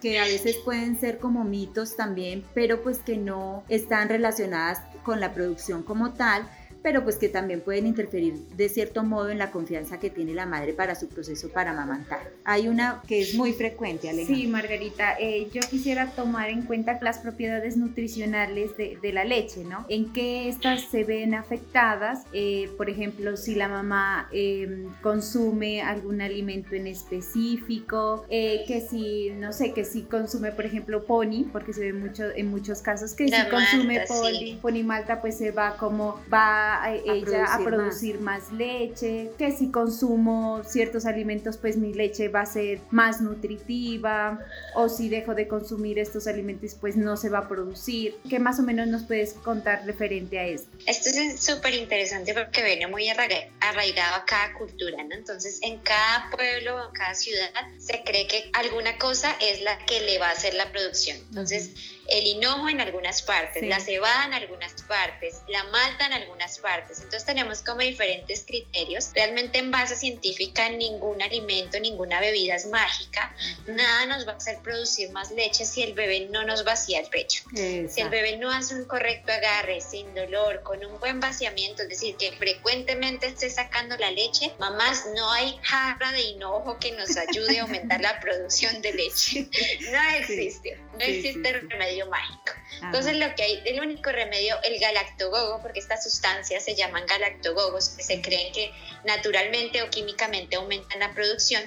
que 0.00 0.18
a 0.18 0.24
veces 0.24 0.56
pueden 0.64 0.98
ser 0.98 1.18
como 1.18 1.44
mitos 1.44 1.96
también, 1.96 2.44
pero 2.54 2.82
pues 2.82 2.98
que 2.98 3.16
no 3.16 3.64
están 3.68 3.97
relacionadas 4.06 4.82
con 5.02 5.18
la 5.18 5.32
producción 5.32 5.82
como 5.82 6.12
tal, 6.12 6.46
pero 6.88 7.04
pues 7.04 7.16
que 7.16 7.28
también 7.28 7.60
pueden 7.60 7.86
interferir 7.86 8.32
de 8.56 8.66
cierto 8.70 9.04
modo 9.04 9.28
en 9.28 9.36
la 9.36 9.50
confianza 9.50 10.00
que 10.00 10.08
tiene 10.08 10.32
la 10.32 10.46
madre 10.46 10.72
para 10.72 10.94
su 10.94 11.06
proceso 11.06 11.50
para 11.50 11.72
amamantar. 11.72 12.30
Hay 12.44 12.66
una 12.66 13.02
que 13.06 13.20
es 13.20 13.34
muy 13.34 13.52
frecuente, 13.52 14.08
Alejandra. 14.08 14.34
Sí, 14.34 14.46
Margarita, 14.46 15.14
eh, 15.20 15.48
yo 15.52 15.60
quisiera 15.68 16.06
tomar 16.12 16.48
en 16.48 16.62
cuenta 16.62 16.98
las 17.02 17.18
propiedades 17.18 17.76
nutricionales 17.76 18.74
de, 18.78 18.96
de, 19.02 19.12
la 19.12 19.24
leche, 19.24 19.64
¿no? 19.64 19.84
En 19.90 20.14
qué 20.14 20.48
estas 20.48 20.80
se 20.90 21.04
ven 21.04 21.34
afectadas, 21.34 22.24
eh, 22.32 22.70
por 22.78 22.88
ejemplo, 22.88 23.36
si 23.36 23.54
la 23.54 23.68
mamá 23.68 24.30
eh, 24.32 24.86
consume 25.02 25.82
algún 25.82 26.22
alimento 26.22 26.74
en 26.74 26.86
específico, 26.86 28.24
eh, 28.30 28.64
que 28.66 28.80
si, 28.80 29.28
no 29.36 29.52
sé, 29.52 29.74
que 29.74 29.84
si 29.84 30.04
consume, 30.04 30.52
por 30.52 30.64
ejemplo, 30.64 31.04
pony, 31.04 31.44
porque 31.52 31.74
se 31.74 31.82
ve 31.82 31.92
mucho 31.92 32.30
en 32.34 32.48
muchos 32.50 32.80
casos 32.80 33.12
que 33.12 33.26
la 33.26 33.36
si 33.36 33.42
malta, 33.42 33.56
consume 33.56 34.04
pony, 34.08 34.38
sí. 34.38 34.58
pony 34.62 34.82
malta, 34.84 35.20
pues 35.20 35.36
se 35.36 35.50
va 35.50 35.76
como, 35.76 36.18
va 36.32 36.77
a, 36.82 36.94
ella 36.94 37.02
producir 37.04 37.46
a 37.48 37.58
producir 37.64 38.20
más. 38.20 38.42
más. 38.44 38.52
leche, 38.52 39.30
que 39.38 39.52
si 39.52 39.70
consumo 39.70 40.62
ciertos 40.64 41.06
alimentos 41.06 41.56
pues 41.56 41.76
mi 41.76 41.92
leche 41.92 42.28
va 42.28 42.42
a 42.42 42.46
ser 42.46 42.80
más 42.90 43.20
nutritiva 43.20 44.38
o 44.74 44.88
si 44.88 45.08
dejo 45.08 45.34
de 45.34 45.48
consumir 45.48 45.98
estos 45.98 46.26
alimentos 46.26 46.74
pues 46.80 46.96
no 46.96 47.16
se 47.16 47.28
va 47.28 47.38
a 47.38 47.48
producir. 47.48 48.16
¿Qué 48.28 48.38
más 48.38 48.58
o 48.58 48.62
menos 48.62 48.86
nos 48.88 49.04
puedes 49.04 49.34
contar 49.34 49.84
referente 49.86 50.38
a 50.38 50.44
esto? 50.44 50.68
Esto 50.86 51.10
es 51.10 51.42
súper 51.42 51.74
interesante 51.74 52.34
porque 52.34 52.62
viene 52.62 52.86
muy 52.86 53.08
arraigado 53.08 54.16
a 54.16 54.24
cada 54.24 54.54
cultura, 54.54 55.02
¿no? 55.04 55.14
Entonces 55.14 55.58
en 55.62 55.78
cada 55.78 56.30
pueblo 56.30 56.76
o 56.76 56.86
en 56.86 56.92
cada 56.92 57.14
ciudad 57.14 57.50
se 57.78 58.02
cree 58.04 58.26
que 58.26 58.50
alguna 58.52 58.98
cosa 58.98 59.34
es 59.40 59.62
la 59.62 59.78
que 59.86 60.00
le 60.00 60.18
va 60.18 60.28
a 60.28 60.32
hacer 60.32 60.54
la 60.54 60.70
producción. 60.70 61.18
Entonces, 61.28 61.68
uh 61.68 61.78
-huh 61.94 61.97
el 62.08 62.26
hinojo 62.26 62.68
en 62.68 62.80
algunas 62.80 63.22
partes, 63.22 63.60
sí. 63.60 63.68
la 63.68 63.80
cebada 63.80 64.24
en 64.24 64.34
algunas 64.34 64.72
partes, 64.82 65.42
la 65.46 65.62
malta 65.64 66.06
en 66.06 66.14
algunas 66.14 66.58
partes. 66.58 66.98
Entonces 66.98 67.24
tenemos 67.24 67.62
como 67.62 67.80
diferentes 67.80 68.44
criterios. 68.46 69.10
Realmente 69.14 69.58
en 69.58 69.70
base 69.70 69.94
científica 69.96 70.68
ningún 70.70 71.20
alimento, 71.22 71.78
ninguna 71.80 72.20
bebida 72.20 72.54
es 72.54 72.66
mágica. 72.66 73.34
Nada 73.66 74.06
nos 74.06 74.26
va 74.26 74.32
a 74.32 74.36
hacer 74.36 74.58
producir 74.60 75.10
más 75.10 75.30
leche 75.30 75.64
si 75.64 75.82
el 75.82 75.92
bebé 75.92 76.28
no 76.30 76.44
nos 76.44 76.64
vacía 76.64 77.00
el 77.00 77.08
pecho. 77.08 77.44
Exacto. 77.54 77.92
Si 77.94 78.00
el 78.00 78.08
bebé 78.08 78.36
no 78.38 78.50
hace 78.50 78.74
un 78.74 78.86
correcto 78.86 79.32
agarre, 79.32 79.80
sin 79.80 80.14
dolor, 80.14 80.62
con 80.62 80.84
un 80.84 80.98
buen 81.00 81.20
vaciamiento, 81.20 81.82
es 81.82 81.90
decir, 81.90 82.16
que 82.16 82.32
frecuentemente 82.32 83.26
esté 83.26 83.50
sacando 83.50 83.96
la 83.96 84.10
leche, 84.10 84.52
mamás, 84.58 85.06
no 85.14 85.30
hay 85.30 85.58
jarra 85.62 86.12
de 86.12 86.22
hinojo 86.22 86.78
que 86.78 86.92
nos 86.92 87.16
ayude 87.16 87.58
a 87.58 87.62
aumentar 87.62 88.00
la 88.00 88.18
producción 88.20 88.80
de 88.80 88.94
leche. 88.94 89.48
No 89.90 90.16
existe. 90.16 90.78
No 90.92 91.04
existe 91.04 91.52
remedio 91.98 92.10
mágico. 92.10 92.52
Ajá. 92.76 92.86
Entonces 92.86 93.16
lo 93.16 93.34
que 93.34 93.42
hay, 93.42 93.62
el 93.64 93.80
único 93.80 94.10
remedio, 94.10 94.56
el 94.64 94.78
galactogogo, 94.78 95.60
porque 95.62 95.80
estas 95.80 96.02
sustancias 96.04 96.64
se 96.64 96.74
llaman 96.74 97.06
galactogogos, 97.06 97.90
que 97.90 98.02
se 98.02 98.20
creen 98.20 98.52
que 98.52 98.72
naturalmente 99.04 99.82
o 99.82 99.90
químicamente 99.90 100.56
aumentan 100.56 101.00
la 101.00 101.12
producción. 101.12 101.62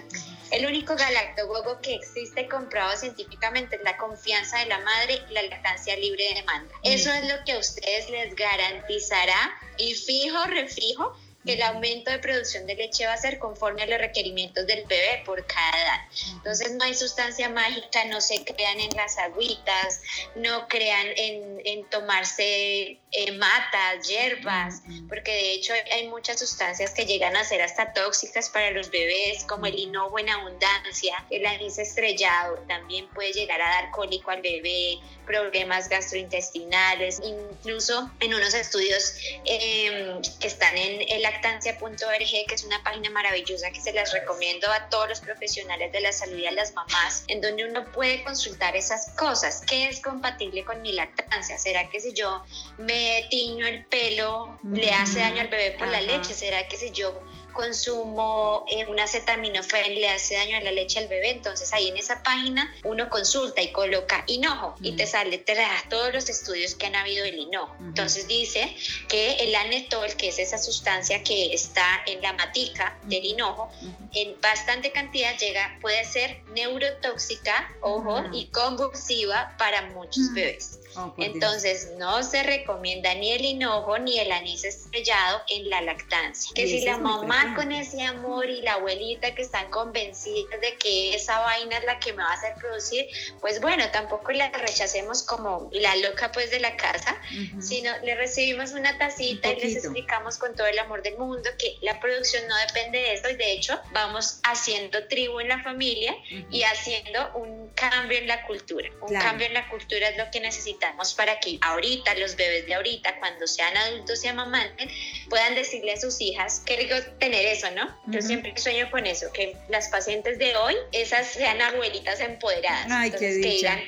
El 0.52 0.66
único 0.66 0.96
galactogogo 0.96 1.80
que 1.82 1.96
existe 1.96 2.48
comprobado 2.48 2.98
científicamente 2.98 3.78
es 3.78 3.84
la 3.84 3.96
confianza 3.98 4.60
de 4.60 4.66
la 4.66 4.80
madre 4.80 5.22
y 5.30 5.34
la 5.34 5.44
lactancia 5.44 5.96
libre 5.96 6.26
de 6.26 6.36
demanda. 6.36 6.74
Eso 6.84 7.12
es 7.12 7.28
lo 7.28 7.44
que 7.46 7.54
a 7.54 7.58
ustedes 7.58 8.10
les 8.10 8.36
garantizará 8.36 9.58
y 9.78 9.96
fijo, 9.96 10.44
refijo, 10.46 11.18
que 11.46 11.54
el 11.54 11.62
aumento 11.64 12.12
de 12.12 12.20
producción 12.20 12.66
de 12.68 12.76
leche 12.76 13.06
va 13.06 13.14
a 13.14 13.18
ser 13.18 13.40
conforme 13.40 13.84
a 13.84 13.88
los 13.88 14.00
requerimientos 14.00 14.66
del 14.68 14.86
bebé 14.86 15.24
por 15.26 15.46
cada 15.46 15.82
edad. 15.82 16.00
Entonces 16.34 16.72
no 16.74 16.84
hay 16.84 16.94
sustancia 16.94 17.50
mágica, 17.50 18.06
no 18.06 18.22
se 18.22 18.44
crean 18.46 18.80
en 18.80 18.96
las 18.96 19.18
agüitas, 19.18 20.02
no 20.36 20.68
crean 20.68 21.08
en, 21.16 21.62
en 21.66 21.90
tomarse 21.90 23.01
eh, 23.14 23.32
matas, 23.34 24.08
hierbas, 24.08 24.82
porque 25.10 25.32
de 25.32 25.52
hecho 25.52 25.74
hay 25.92 26.08
muchas 26.08 26.40
sustancias 26.40 26.92
que 26.92 27.06
llegan 27.06 27.36
a 27.36 27.44
ser 27.44 27.62
hasta 27.62 27.92
tóxicas 27.92 28.50
para 28.50 28.72
los 28.72 28.90
bebés, 28.90 29.44
como 29.44 29.66
el 29.66 29.78
hinojo 29.78 30.18
en 30.18 30.30
abundancia, 30.30 31.26
el 31.30 31.46
anís 31.46 31.78
estrellado, 31.78 32.56
también 32.70 33.08
puede 33.10 33.34
llegar 33.34 33.62
a 33.62 33.68
dar 33.68 33.92
cólico 33.92 34.32
al 34.32 34.42
bebé, 34.42 35.00
problemas 35.26 35.90
gastrointestinales, 35.90 37.22
incluso 37.24 38.10
en 38.22 38.34
unos 38.34 38.54
estudios 38.54 39.16
eh, 39.46 40.20
que 40.40 40.48
están 40.48 40.78
en 40.78 41.22
lactancia.org, 41.22 42.48
que 42.48 42.56
es 42.56 42.64
una 42.64 42.82
página 42.84 43.10
maravillosa 43.10 43.72
que 43.72 43.82
se 43.82 43.94
las 43.94 44.14
recomiendo 44.14 44.72
a 44.72 44.90
todos 44.90 45.10
los 45.10 45.20
profesionales 45.20 45.92
de 45.92 46.02
la 46.02 46.12
salud 46.12 46.38
y 46.38 46.48
a 46.48 46.52
las 46.52 46.74
mamás, 46.74 47.26
en 47.28 47.42
donde 47.42 47.66
uno 47.66 47.86
puede 47.92 48.24
consultar 48.24 48.76
esas 48.76 49.10
cosas. 49.18 49.64
¿Qué 49.68 49.88
es 49.88 50.02
compatible 50.02 50.64
con 50.64 50.82
mi 50.82 50.94
lactancia? 50.94 51.58
¿Será 51.58 51.90
que 51.90 52.00
si 52.00 52.14
yo 52.14 52.44
me 52.78 53.01
tiño 53.30 53.66
el 53.68 53.86
pelo 53.86 54.58
le 54.64 54.92
hace 54.92 55.20
daño 55.20 55.42
al 55.42 55.48
bebé 55.48 55.72
por 55.72 55.88
Ajá. 55.88 56.00
la 56.00 56.02
leche? 56.02 56.34
¿Será 56.34 56.68
que 56.68 56.78
si 56.78 56.92
yo 56.92 57.22
consumo 57.52 58.66
eh, 58.70 58.86
un 58.88 59.00
acetaminofén 59.00 59.96
le 59.96 60.10
hace 60.10 60.36
daño 60.36 60.58
a 60.58 60.62
la 60.62 60.72
leche 60.72 61.00
al 61.00 61.08
bebé, 61.08 61.32
entonces 61.32 61.72
ahí 61.74 61.90
en 61.90 61.98
esa 61.98 62.24
página 62.24 62.74
uno 62.84 63.10
consulta 63.10 63.62
y 63.62 63.72
coloca 63.72 64.24
hinojo 64.28 64.76
y 64.82 64.94
te 64.94 65.06
sale, 65.06 65.38
te 65.38 65.56
da 65.56 65.70
todos 65.90 66.14
los 66.14 66.30
estudios 66.30 66.76
que 66.76 66.88
han 66.88 66.96
habido 66.96 67.24
del 67.24 67.40
hinojo. 67.40 67.76
Entonces 67.80 68.28
dice 68.28 68.76
que 69.08 69.36
el 69.36 69.56
anetol, 69.56 70.16
que 70.16 70.30
es 70.30 70.40
esa 70.40 70.58
sustancia 70.58 71.24
que 71.24 71.54
está 71.54 72.02
en 72.06 72.22
la 72.22 72.34
matica 72.34 72.98
del 73.04 73.26
hinojo, 73.26 73.70
en 74.14 74.40
bastante 74.42 74.92
cantidad 74.92 75.38
llega, 75.38 75.78
puede 75.82 76.04
ser 76.06 76.42
neurotóxica, 76.54 77.72
ojo, 77.82 78.24
y 78.34 78.48
convulsiva 78.48 79.56
para 79.58 79.84
muchos 79.90 80.34
bebés. 80.34 80.80
Oh, 80.96 81.14
Entonces, 81.18 81.92
no 81.98 82.22
se 82.24 82.44
recomienda 82.44 83.14
ni 83.16 83.32
el 83.32 83.46
hinojo 83.46 83.98
ni 83.98 84.20
el 84.20 84.32
anís 84.32 84.64
estrellado 84.64 85.42
en 85.50 85.70
la 85.70 85.82
lactancia. 85.82 86.52
Que 86.54 86.68
si 86.68 86.84
la 86.84 86.98
mamá 86.98 87.56
con 87.56 87.72
ese 87.72 88.02
amor 88.04 88.50
y 88.50 88.62
la 88.62 88.74
abuelita 88.74 89.34
que 89.34 89.42
están 89.42 89.70
convencidas 89.70 90.60
de 90.60 90.76
que 90.78 91.16
esa 91.16 91.40
vaina 91.40 91.78
es 91.78 91.86
la 91.86 92.00
que 92.00 92.14
me 92.14 92.24
va 92.24 92.30
a 92.30 92.34
hacer 92.34 92.56
producir, 92.56 93.06
pues 93.40 93.62
bueno, 93.62 93.84
tampoco 93.92 94.32
la 94.32 94.50
rechacemos 94.50 95.24
como 95.24 95.70
la 95.72 95.96
loca 95.98 96.32
pues 96.32 96.52
de 96.52 96.60
la 96.60 96.76
casa, 96.76 97.18
sino 97.60 97.92
le 98.04 98.16
recibimos 98.16 98.72
una 98.72 98.98
tacita 98.98 99.52
y 99.52 99.62
les 99.62 99.76
explicamos 99.78 100.38
con 100.38 100.56
todo 100.56 100.68
el 100.68 100.80
amor 100.80 101.02
del 101.04 101.18
mundo 101.18 101.50
que 101.58 101.78
la 101.82 102.00
producción 102.00 102.46
no 102.48 102.56
depende 102.68 102.98
de 102.98 103.14
eso 103.14 103.30
y 103.30 103.36
de 103.36 103.54
hecho 103.54 103.80
vamos 103.92 104.40
haciendo 104.44 105.08
tribu 105.08 105.40
en 105.40 105.48
la 105.48 105.64
familia 105.64 106.16
y 106.50 106.64
haciendo 106.64 107.32
un 107.36 107.70
cambio 107.76 108.18
en 108.18 108.28
la 108.28 108.46
cultura. 108.46 108.90
Un 109.02 109.14
cambio 109.14 109.48
en 109.48 109.54
la 109.54 109.70
cultura 109.70 110.10
es 110.10 110.18
lo 110.18 110.30
que 110.32 110.40
necesitamos 110.40 110.81
para 111.16 111.40
que 111.40 111.58
ahorita 111.62 112.16
los 112.16 112.36
bebés 112.36 112.66
de 112.66 112.76
ahorita, 112.76 113.20
cuando 113.20 113.48
sean 113.48 113.76
adultos 113.76 114.24
y 114.24 114.28
amamanten, 114.28 114.90
puedan 115.30 115.56
decirle 115.56 115.94
a 115.94 115.98
sus 115.98 116.20
hijas, 116.22 116.62
qué 116.66 116.78
rico 116.78 116.96
tener 117.20 117.46
eso, 117.46 117.70
¿no? 117.72 117.96
Yo 118.08 118.22
siempre 118.22 118.54
sueño 118.58 118.90
con 118.92 119.06
eso, 119.06 119.32
que 119.34 119.56
las 119.70 119.90
pacientes 119.90 120.38
de 120.38 120.56
hoy, 120.56 120.76
esas 120.92 121.28
sean 121.28 121.62
abuelitas 121.62 122.20
empoderadas. 122.20 122.88
Ay, 122.90 123.12
qué 123.12 123.32
dicha. 123.34 123.80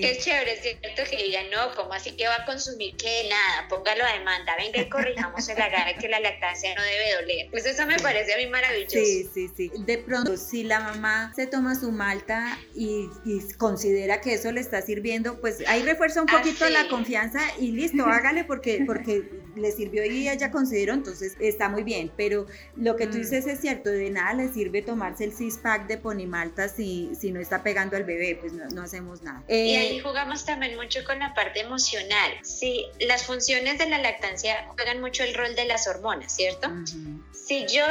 Qué 0.00 0.18
chévere, 0.18 0.52
es 0.52 0.62
cierto 0.62 1.02
que 1.10 1.22
digan, 1.22 1.50
no, 1.50 1.74
¿cómo 1.74 1.92
así 1.92 2.12
que 2.12 2.26
va 2.26 2.36
a 2.36 2.44
consumir 2.44 2.96
que 2.96 3.28
nada? 3.28 3.68
Póngalo 3.68 4.04
a 4.04 4.12
demanda, 4.18 4.54
venga 4.56 4.80
y 4.80 4.88
corrijamos 4.88 5.48
el 5.48 5.60
agarre 5.60 5.96
que 5.96 6.08
la 6.08 6.20
lactancia 6.20 6.74
no 6.74 6.82
debe 6.82 7.14
doler. 7.20 7.50
Pues 7.50 7.66
eso 7.66 7.86
me 7.86 7.98
parece 7.98 8.34
a 8.34 8.36
mí 8.36 8.46
maravilloso. 8.46 8.96
Sí, 8.96 9.28
sí, 9.32 9.50
sí. 9.56 9.70
De 9.78 9.98
pronto, 9.98 10.36
si 10.36 10.62
la 10.62 10.80
mamá 10.80 11.32
se 11.34 11.46
toma 11.46 11.74
su 11.74 11.90
malta 11.90 12.58
y, 12.74 13.08
considera 13.58 14.20
que 14.20 14.34
eso 14.34 14.52
le 14.52 14.60
está 14.60 14.82
sirviendo, 14.82 15.40
pues 15.40 15.66
ahí 15.66 15.82
refuerza 15.82 16.20
un 16.20 16.26
poquito 16.26 16.68
la 16.68 16.88
confianza 16.88 17.40
y 17.58 17.72
listo, 17.72 18.04
hágale 18.04 18.44
porque, 18.44 18.84
porque 18.86 19.24
le 19.56 19.72
sirvió 19.72 20.04
y 20.04 20.28
ella 20.28 20.50
consideró, 20.50 20.94
entonces 20.94 21.36
está 21.40 21.68
muy 21.68 21.82
bien. 21.82 22.10
Pero 22.16 22.46
lo 22.76 22.96
que 22.96 23.06
tú 23.06 23.18
mm. 23.18 23.20
dices 23.20 23.46
es 23.46 23.60
cierto, 23.60 23.90
de 23.90 24.10
nada 24.10 24.34
le 24.34 24.52
sirve 24.52 24.82
tomarse 24.82 25.24
el 25.24 25.32
six 25.32 25.58
pack 25.58 25.86
de 25.86 25.98
ponimalta 25.98 26.68
si, 26.68 27.10
si 27.18 27.32
no 27.32 27.40
está 27.40 27.62
pegando 27.62 27.96
al 27.96 28.04
bebé, 28.04 28.38
pues 28.40 28.52
no, 28.52 28.82
hacemos 28.82 29.22
nada. 29.22 29.42
Ahí 29.80 30.00
jugamos 30.00 30.44
también 30.44 30.76
mucho 30.76 31.04
con 31.04 31.18
la 31.18 31.34
parte 31.34 31.60
emocional. 31.60 32.32
Sí, 32.42 32.86
las 33.00 33.24
funciones 33.24 33.78
de 33.78 33.88
la 33.88 33.98
lactancia 33.98 34.68
juegan 34.74 35.00
mucho 35.00 35.24
el 35.24 35.34
rol 35.34 35.54
de 35.54 35.64
las 35.64 35.86
hormonas, 35.86 36.34
¿cierto? 36.34 36.68
Si 37.32 37.66
yo 37.66 37.84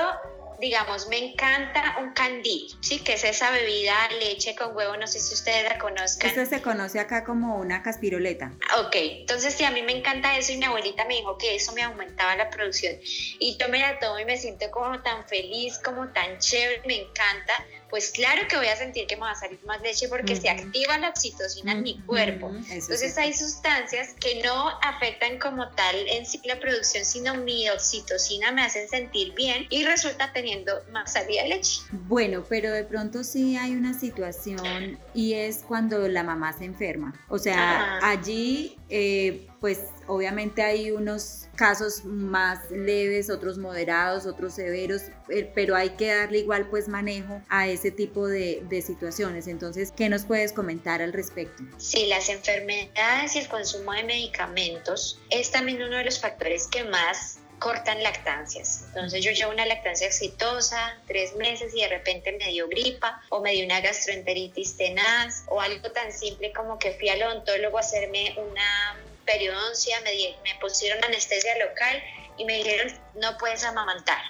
digamos, 0.60 1.08
me 1.08 1.18
encanta 1.18 1.96
un 2.00 2.12
candí, 2.12 2.68
¿sí? 2.82 3.00
Que 3.00 3.14
es 3.14 3.24
esa 3.24 3.50
bebida 3.52 3.96
leche 4.20 4.56
con 4.56 4.76
huevo, 4.76 4.98
no 4.98 5.08
sé 5.08 5.20
si 5.20 5.34
ustedes 5.34 5.64
la 5.64 5.78
conozcan. 5.78 6.30
Eso 6.30 6.46
se 6.46 6.62
conoce 6.62 7.00
acá 7.00 7.24
como 7.24 7.58
una 7.58 7.82
caspiroleta. 7.82 8.52
Ok, 8.80 8.96
entonces 8.96 9.54
sí, 9.54 9.64
a 9.64 9.72
mí 9.72 9.82
me 9.82 9.98
encanta 9.98 10.38
eso 10.38 10.52
y 10.52 10.58
mi 10.58 10.66
abuelita 10.66 11.06
me 11.06 11.16
dijo 11.16 11.38
que 11.38 11.56
eso 11.56 11.72
me 11.74 11.82
aumentaba 11.82 12.36
la 12.36 12.50
producción. 12.50 12.96
Y 13.40 13.58
yo 13.58 13.70
me 13.70 13.80
la 13.80 14.00
tomo 14.00 14.20
y 14.20 14.26
me 14.26 14.38
siento 14.38 14.70
como 14.72 15.02
tan 15.02 15.28
feliz, 15.28 15.80
como 15.80 16.10
tan 16.10 16.40
chévere, 16.40 16.82
me 16.86 17.02
encanta 17.02 17.66
pues 17.90 18.12
claro 18.12 18.42
que 18.48 18.58
voy 18.58 18.68
a 18.68 18.76
sentir 18.76 19.08
que 19.08 19.16
me 19.16 19.24
va 19.24 19.32
a 19.32 19.36
salir 19.36 19.60
más 19.66 19.82
leche 19.82 20.08
porque 20.08 20.36
se 20.36 20.50
activa 20.50 20.98
la 20.98 21.10
oxitocina 21.10 21.74
en 21.74 21.84
mi 21.84 22.00
cuerpo. 22.02 22.52
Entonces 22.70 23.18
hay 23.18 23.34
sustancias 23.34 24.16
que 24.20 24.42
no 24.44 24.70
afectan 24.82 25.40
como 25.40 25.70
tal 25.70 25.96
en 26.08 26.26
sí 26.26 26.40
la 26.46 26.60
producción, 26.60 27.06
sino 27.06 27.36
mi 27.36 27.70
oxitocina 27.70 28.52
me 28.52 28.62
hacen 28.62 28.88
sentir 28.88 29.34
bien 29.34 29.66
y 29.70 29.84
resulta 29.84 30.32
teniendo 30.34 30.74
más 30.92 31.14
salida 31.14 31.44
de 31.44 31.50
leche. 31.50 31.82
Bueno, 31.92 32.44
pero 32.48 32.72
de 32.72 32.84
pronto 32.84 33.24
sí 33.24 33.58
hay 33.58 33.74
una 33.74 33.98
situación 33.98 35.00
y 35.14 35.34
es 35.34 35.64
cuando 35.68 36.08
la 36.08 36.24
mamá 36.24 36.58
se 36.58 36.66
enferma. 36.66 37.14
O 37.28 37.38
sea, 37.38 38.00
allí 38.04 38.78
eh, 38.90 39.48
pues 39.60 39.80
obviamente 40.08 40.62
hay 40.62 40.92
unos 40.92 41.48
casos 41.56 42.06
más 42.06 42.72
leves, 42.72 43.30
otros 43.30 43.58
moderados, 43.58 44.26
otros 44.26 44.54
severos, 44.54 45.04
eh, 45.30 45.52
pero 45.54 45.76
hay 45.76 45.92
que 45.92 46.08
darle 46.08 46.40
igual 46.40 46.68
pues 46.70 46.88
manejo 46.88 47.42
a 47.50 47.68
ese 47.68 47.92
tipo 47.92 48.28
de, 48.28 48.66
situaciones. 48.86 49.48
Entonces, 49.48 49.92
¿qué 49.96 50.08
nos 50.08 50.24
puedes 50.24 50.54
comentar 50.54 51.02
al 51.02 51.12
respecto? 51.12 51.64
Sí, 51.78 52.06
las 52.08 52.30
enfermedades 52.30 53.36
y 53.36 53.40
el 53.40 53.50
consumo 53.50 53.92
de 53.92 54.04
medicamentos 54.04 55.20
es 55.30 55.52
también 55.52 55.82
uno 55.82 55.98
de 55.98 56.06
los 56.06 56.20
factores 56.20 56.68
que 56.68 56.86
más 56.86 57.40
cortan 57.60 58.02
lactancias. 58.02 58.86
Entonces 58.88 59.24
yo 59.24 59.32
llevo 59.32 59.52
una 59.52 59.66
lactancia 59.66 60.08
exitosa, 60.08 60.98
tres 61.08 61.36
meses 61.36 61.74
y 61.76 61.82
de 61.82 61.90
repente 61.90 62.32
me 62.32 62.48
dio 62.52 62.70
gripa 62.70 63.22
o 63.30 63.42
me 63.42 63.52
dio 63.52 63.66
una 63.66 63.82
gastroenteritis 63.82 64.78
tenaz 64.78 65.44
o 65.48 65.60
algo 65.60 65.92
tan 65.92 66.14
simple 66.14 66.54
como 66.54 66.80
que 66.80 66.94
fui 66.94 67.10
al 67.10 67.22
odontólogo 67.22 67.78
a 67.78 67.82
hacerme 67.82 68.34
una 68.38 68.98
periodoncia, 69.30 70.00
me, 70.02 70.12
me 70.44 70.60
pusieron 70.60 71.04
anestesia 71.04 71.54
local 71.60 72.04
y 72.38 72.46
me 72.46 72.58
dijeron 72.58 72.92
no 73.16 73.38
puedes 73.38 73.64
amamantar. 73.64 74.22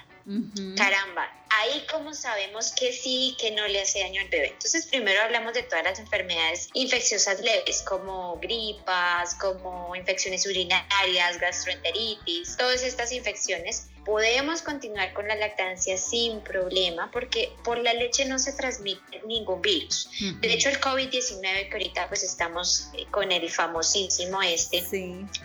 Caramba, 0.76 1.39
ahí 1.50 1.84
como 1.90 2.14
sabemos 2.14 2.72
que 2.72 2.92
sí, 2.92 3.36
que 3.38 3.50
no 3.50 3.66
le 3.66 3.80
hace 3.80 4.00
daño 4.00 4.20
al 4.20 4.28
bebé. 4.28 4.48
Entonces 4.48 4.86
primero 4.86 5.20
hablamos 5.22 5.54
de 5.54 5.62
todas 5.62 5.84
las 5.84 5.98
enfermedades 5.98 6.68
infecciosas 6.74 7.40
leves, 7.40 7.82
como 7.82 8.36
gripas, 8.38 9.34
como 9.34 9.94
infecciones 9.96 10.46
urinarias, 10.46 11.38
gastroenteritis, 11.38 12.56
todas 12.56 12.82
estas 12.82 13.12
infecciones 13.12 13.90
podemos 14.04 14.62
continuar 14.62 15.12
con 15.12 15.28
la 15.28 15.34
lactancia 15.34 15.96
sin 15.96 16.40
problema 16.40 17.10
porque 17.12 17.52
por 17.64 17.78
la 17.78 17.92
leche 17.94 18.24
no 18.24 18.38
se 18.38 18.52
transmite 18.52 19.22
ningún 19.26 19.60
virus. 19.62 20.08
De 20.40 20.52
hecho, 20.52 20.68
el 20.68 20.80
COVID-19 20.80 21.68
que 21.68 21.72
ahorita 21.72 22.08
pues 22.08 22.22
estamos 22.22 22.88
eh, 22.94 23.06
con 23.10 23.30
el 23.30 23.48
famosísimo 23.50 24.42
este, 24.42 24.82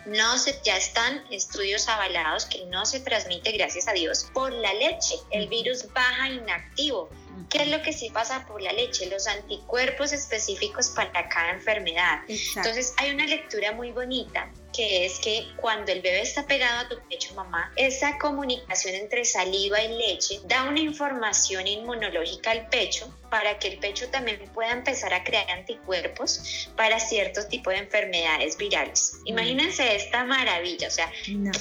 no 0.06 0.38
se, 0.38 0.60
ya 0.64 0.78
están 0.78 1.24
estudios 1.32 1.88
avalados 1.88 2.46
que 2.46 2.66
no 2.66 2.86
se 2.86 3.00
transmite, 3.00 3.52
gracias 3.52 3.88
a 3.88 3.94
Dios, 3.94 4.28
por 4.34 4.52
la 4.52 4.74
leche. 4.74 5.16
El 5.32 5.48
virus 5.48 5.84
baja 5.96 6.30
inactivo. 6.30 7.10
¿Qué 7.50 7.64
es 7.64 7.68
lo 7.70 7.82
que 7.82 7.92
sí 7.92 8.10
pasa 8.12 8.46
por 8.46 8.62
la 8.62 8.72
leche? 8.72 9.08
Los 9.08 9.28
anticuerpos 9.28 10.14
específicos 10.14 10.90
para 10.90 11.28
cada 11.28 11.52
enfermedad. 11.52 12.20
Entonces 12.28 12.94
hay 12.98 13.12
una 13.12 13.26
lectura 13.26 13.72
muy 13.72 13.92
bonita 13.92 14.50
que 14.74 15.06
es 15.06 15.20
que 15.20 15.48
cuando 15.56 15.92
el 15.92 16.02
bebé 16.02 16.22
está 16.22 16.46
pegado 16.46 16.82
a 16.82 16.90
tu 16.90 16.98
pecho, 17.08 17.34
mamá, 17.34 17.72
esa 17.78 18.18
comunicación 18.18 18.96
entre 18.96 19.24
saliva 19.24 19.82
y 19.82 19.98
leche 19.98 20.42
da 20.46 20.64
una 20.64 20.82
información 20.82 21.66
inmunológica 21.66 22.52
al 22.52 22.68
pecho 22.68 23.14
para 23.30 23.60
que 23.60 23.68
el 23.70 23.80
pecho 23.80 24.10
también 24.10 24.40
pueda 24.54 24.72
empezar 24.72 25.14
a 25.14 25.24
crear 25.24 25.50
anticuerpos 25.52 26.70
para 26.76 27.00
ciertos 27.00 27.48
tipos 27.48 27.74
de 27.74 27.80
enfermedades 27.80 28.58
virales. 28.58 29.20
Mm. 29.22 29.28
Imagínense 29.28 29.96
esta 29.96 30.24
maravilla, 30.24 30.88
o 30.88 30.92
sea, 30.92 31.12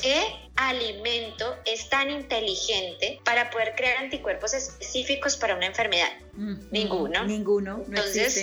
¿qué 0.03 0.45
alimento 0.57 1.57
es 1.65 1.89
tan 1.89 2.11
inteligente 2.11 3.21
para 3.25 3.51
poder 3.51 3.75
crear 3.75 3.99
anticuerpos 3.99 4.55
específicos 4.55 5.37
para 5.37 5.57
una 5.57 5.67
enfermedad? 5.67 6.13
Ninguno. 6.37 7.25
Ninguno. 7.25 7.85
Entonces, 7.87 8.37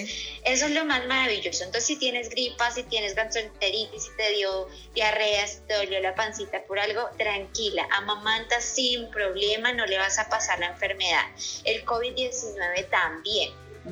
eso 0.45 0.65
es 0.65 0.71
lo 0.71 0.85
más 0.85 1.05
maravilloso. 1.07 1.65
Entonces, 1.65 1.85
si 1.85 1.97
tienes 1.97 2.29
gripa, 2.29 2.71
si 2.71 2.83
tienes 2.83 3.15
gastroenteritis, 3.15 4.03
si 4.03 4.09
te 4.15 4.31
dio 4.31 4.67
diarrea, 4.93 5.45
si 5.47 5.59
te 5.67 5.73
dolió 5.73 5.99
la 5.99 6.15
pancita 6.15 6.63
por 6.63 6.79
algo, 6.79 7.09
tranquila, 7.17 7.87
amamanta 7.91 8.61
sin 8.61 9.09
problema, 9.09 9.73
no 9.73 9.85
le 9.85 9.97
vas 9.97 10.19
a 10.19 10.29
pasar 10.29 10.59
la 10.59 10.67
enfermedad. 10.67 11.25
El 11.65 11.85
COVID-19 11.85 12.89
también. 12.89 13.20
店。 13.23 13.51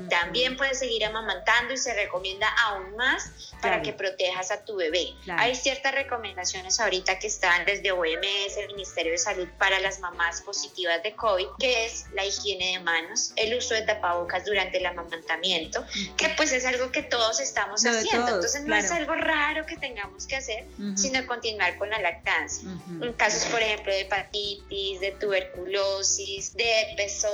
También 0.10 0.56
puedes 0.56 0.80
seguir 0.80 1.04
amamantando 1.06 1.74
y 1.74 1.78
se 1.78 1.94
recomienda 1.94 2.48
aún 2.48 2.96
más 2.96 3.32
para 3.62 3.82
que 3.82 3.92
protejas 3.92 4.52
a 4.52 4.64
tu 4.64 4.76
bebé. 4.76 5.16
Hay 5.38 5.56
ciertas 5.56 5.94
recomendaciones 5.94 6.80
ahorita 6.80 7.18
que 7.20 7.28
están 7.28 7.66
desde 7.66 7.92
OMS, 7.92 8.58
el 8.58 8.68
Ministerio 8.68 9.12
de 9.12 9.18
Salud, 9.18 9.48
para 9.58 9.80
las 9.80 10.00
mamás 10.00 10.42
positivas 10.42 11.02
de 11.02 11.16
COVID, 11.16 11.48
que 11.60 11.86
es 11.86 12.06
la 12.14 12.24
higiene 12.24 12.74
de 12.74 12.80
manos, 12.80 13.34
el 13.36 13.58
uso 13.58 13.74
de 13.74 13.82
tapabocas 13.82 14.46
durante 14.46 14.78
el 14.78 14.86
amamantamiento, 14.86 15.84
que 16.18 16.30
pues 16.38 16.52
es 16.52 16.66
algo 16.66 16.92
que 16.92 17.02
todos 17.02 17.40
estamos 17.40 17.86
haciendo. 17.86 18.28
Entonces 18.28 18.64
no 18.66 18.76
es 18.76 18.92
algo 18.92 19.16
raro 19.16 19.66
que 19.66 19.76
tengamos 19.76 20.28
que 20.28 20.36
hacer, 20.36 20.66
sino 20.96 21.26
continuar 21.26 21.78
con 21.78 21.90
la 21.90 22.00
lactancia. 22.00 22.70
En 23.02 23.14
casos, 23.14 23.46
por 23.46 23.62
ejemplo, 23.62 23.92
de 23.92 24.02
hepatitis, 24.02 25.00
de 25.00 25.12
tuberculosis, 25.20 26.56
de 26.56 26.82
herpes 26.82 27.26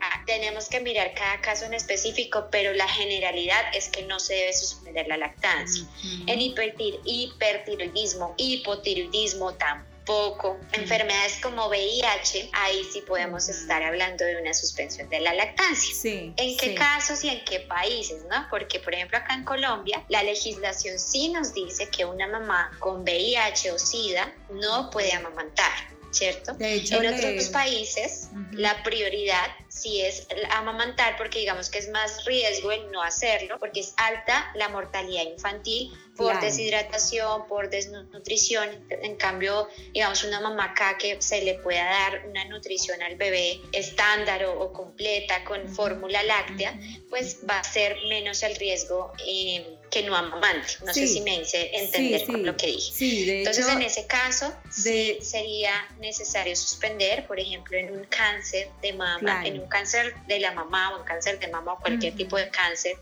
ah, 0.00 0.22
tenemos 0.26 0.68
que 0.68 0.80
mirar 0.80 1.14
cada 1.14 1.40
caso 1.40 1.64
en 1.64 1.74
especial 1.74 1.91
específico, 1.92 2.48
pero 2.50 2.72
la 2.72 2.88
generalidad 2.88 3.62
es 3.74 3.88
que 3.88 4.02
no 4.04 4.18
se 4.18 4.34
debe 4.34 4.52
suspender 4.52 5.06
la 5.08 5.16
lactancia. 5.16 5.84
En 6.26 6.40
hipertiroidismo, 6.40 8.34
hipotiroidismo 8.36 9.54
tampoco. 9.54 10.58
Enfermedades 10.72 11.38
como 11.40 11.68
VIH, 11.68 12.50
ahí 12.52 12.82
sí 12.92 13.02
podemos 13.02 13.48
estar 13.48 13.82
hablando 13.82 14.24
de 14.24 14.40
una 14.40 14.52
suspensión 14.52 15.08
de 15.08 15.20
la 15.20 15.32
lactancia. 15.32 15.94
Sí, 15.94 16.32
¿En 16.36 16.56
qué 16.56 16.74
casos 16.74 17.22
y 17.22 17.28
en 17.28 17.44
qué 17.44 17.60
países? 17.60 18.24
¿no? 18.28 18.46
Porque, 18.50 18.80
por 18.80 18.94
ejemplo, 18.94 19.18
acá 19.18 19.34
en 19.34 19.44
Colombia, 19.44 20.04
la 20.08 20.24
legislación 20.24 20.98
sí 20.98 21.28
nos 21.28 21.54
dice 21.54 21.88
que 21.88 22.04
una 22.04 22.26
mamá 22.26 22.72
con 22.80 23.02
VIH 23.02 23.70
o 23.70 23.78
SIDA 23.78 24.34
no 24.50 24.90
puede 24.90 25.12
amamantar 25.12 25.92
¿cierto? 26.12 26.56
en 26.60 27.14
otros 27.14 27.48
países 27.48 28.28
la 28.52 28.82
prioridad 28.82 29.48
sí 29.68 30.02
es 30.02 30.26
amamantar 30.50 31.16
porque 31.16 31.40
digamos 31.40 31.70
que 31.70 31.78
es 31.78 31.88
más 31.90 32.24
riesgo 32.24 32.70
el 32.70 32.90
no 32.90 33.02
hacerlo 33.02 33.58
porque 33.58 33.80
es 33.80 33.94
alta 33.96 34.50
la 34.54 34.68
mortalidad 34.68 35.24
infantil 35.24 35.90
por 36.16 36.38
deshidratación, 36.40 37.46
por 37.48 37.70
desnutrición. 37.70 38.68
En 38.90 39.16
cambio, 39.16 39.68
digamos, 39.92 40.24
una 40.24 40.40
mamá 40.40 40.66
acá 40.66 40.98
que 40.98 41.20
se 41.22 41.42
le 41.42 41.54
pueda 41.54 41.84
dar 41.84 42.26
una 42.28 42.44
nutrición 42.44 43.02
al 43.02 43.16
bebé 43.16 43.60
estándar 43.72 44.44
o, 44.44 44.72
completa 44.72 45.44
con 45.44 45.68
fórmula 45.68 46.22
láctea, 46.22 46.78
pues 47.08 47.38
va 47.48 47.58
a 47.58 47.64
ser 47.64 47.96
menos 48.08 48.42
el 48.42 48.56
riesgo 48.56 49.12
eh, 49.26 49.78
que 49.92 50.02
no 50.02 50.16
amamante. 50.16 50.78
No 50.86 50.94
sé 50.94 51.06
si 51.06 51.20
me 51.20 51.36
hice 51.36 51.70
entender 51.76 52.26
lo 52.28 52.56
que 52.56 52.68
dije. 52.68 53.38
Entonces, 53.40 53.68
en 53.68 53.82
ese 53.82 54.06
caso, 54.06 54.52
sería 54.70 55.72
necesario 56.00 56.56
suspender, 56.56 57.26
por 57.26 57.38
ejemplo, 57.38 57.76
en 57.76 57.92
un 57.92 58.04
cáncer 58.04 58.70
de 58.80 58.94
mama, 58.94 59.46
en 59.46 59.60
un 59.60 59.68
cáncer 59.68 60.16
de 60.26 60.40
la 60.40 60.52
mamá 60.52 60.94
o 60.94 61.00
un 61.00 61.04
cáncer 61.04 61.38
de 61.38 61.48
mama 61.48 61.74
o 61.74 61.78
cualquier 61.78 62.14
tipo 62.16 62.38
de 62.38 62.48
cáncer. 62.48 62.96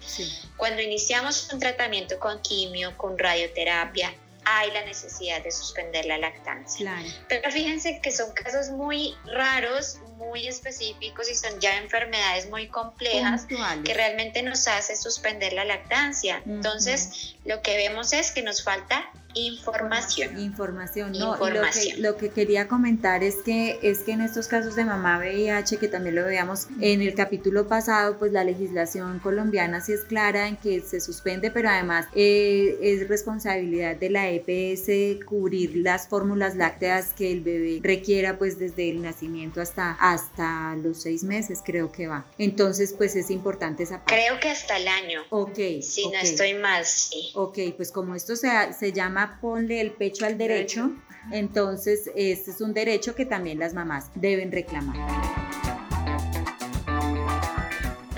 Cuando 0.56 0.82
iniciamos 0.82 1.52
un 1.52 1.60
tratamiento 1.60 2.18
con 2.18 2.42
quimio, 2.42 2.98
con 2.98 3.16
radioterapia, 3.16 4.12
hay 4.44 4.72
la 4.72 4.84
necesidad 4.84 5.44
de 5.44 5.52
suspender 5.52 6.06
la 6.06 6.18
lactancia. 6.18 6.92
Pero 7.28 7.48
fíjense 7.52 8.00
que 8.02 8.10
son 8.10 8.32
casos 8.32 8.70
muy 8.70 9.14
raros, 9.26 9.98
muy 10.20 10.46
específicos 10.46 11.30
y 11.30 11.34
son 11.34 11.58
ya 11.60 11.78
enfermedades 11.78 12.48
muy 12.48 12.68
complejas 12.68 13.46
que 13.84 13.94
realmente 13.94 14.42
nos 14.42 14.68
hace 14.68 14.94
suspender 14.94 15.52
la 15.52 15.64
lactancia. 15.64 16.42
Entonces, 16.46 17.34
lo 17.44 17.62
que 17.62 17.76
vemos 17.76 18.12
es 18.12 18.30
que 18.30 18.42
nos 18.42 18.62
falta 18.62 19.10
Información. 19.34 20.38
Información, 20.38 21.12
no. 21.12 21.36
Lo, 21.36 21.62
que, 21.62 21.96
lo 21.98 22.16
que 22.16 22.30
quería 22.30 22.68
comentar 22.68 23.22
es 23.22 23.36
que 23.36 23.78
es 23.82 24.00
que 24.00 24.12
en 24.12 24.20
estos 24.20 24.48
casos 24.48 24.74
de 24.76 24.84
mamá 24.84 25.18
VIH, 25.18 25.78
que 25.78 25.88
también 25.88 26.14
lo 26.16 26.24
veíamos 26.24 26.66
en 26.80 27.02
el 27.02 27.14
capítulo 27.14 27.68
pasado, 27.68 28.18
pues 28.18 28.32
la 28.32 28.44
legislación 28.44 29.18
colombiana 29.20 29.80
sí 29.80 29.92
es 29.92 30.02
clara 30.02 30.48
en 30.48 30.56
que 30.56 30.80
se 30.80 31.00
suspende, 31.00 31.50
pero 31.50 31.68
además 31.68 32.06
eh, 32.14 32.78
es 32.82 33.08
responsabilidad 33.08 33.96
de 33.96 34.10
la 34.10 34.28
EPS 34.30 35.24
cubrir 35.24 35.76
las 35.76 36.08
fórmulas 36.08 36.56
lácteas 36.56 37.12
que 37.16 37.32
el 37.32 37.40
bebé 37.40 37.80
requiera, 37.82 38.38
pues 38.38 38.58
desde 38.58 38.90
el 38.90 39.02
nacimiento 39.02 39.60
hasta, 39.60 39.92
hasta 39.92 40.76
los 40.76 41.02
seis 41.02 41.22
meses, 41.22 41.60
creo 41.64 41.92
que 41.92 42.06
va. 42.06 42.26
Entonces, 42.38 42.94
pues 42.96 43.16
es 43.16 43.30
importante 43.30 43.84
esa 43.84 43.98
parte. 43.98 44.14
Creo 44.14 44.40
que 44.40 44.50
hasta 44.50 44.76
el 44.76 44.88
año. 44.88 45.20
Ok. 45.30 45.58
Si 45.82 46.08
no 46.10 46.18
estoy 46.18 46.54
más. 46.54 46.88
Sí. 47.10 47.30
Ok, 47.34 47.58
pues 47.76 47.92
como 47.92 48.14
esto 48.14 48.36
se, 48.36 48.48
se 48.78 48.92
llama 48.92 49.19
ponle 49.40 49.80
el 49.80 49.92
pecho 49.92 50.26
al 50.26 50.38
derecho, 50.38 50.92
entonces 51.32 52.10
este 52.14 52.50
es 52.50 52.60
un 52.60 52.72
derecho 52.74 53.14
que 53.14 53.26
también 53.26 53.58
las 53.58 53.74
mamás 53.74 54.10
deben 54.14 54.50
reclamar. 54.52 55.69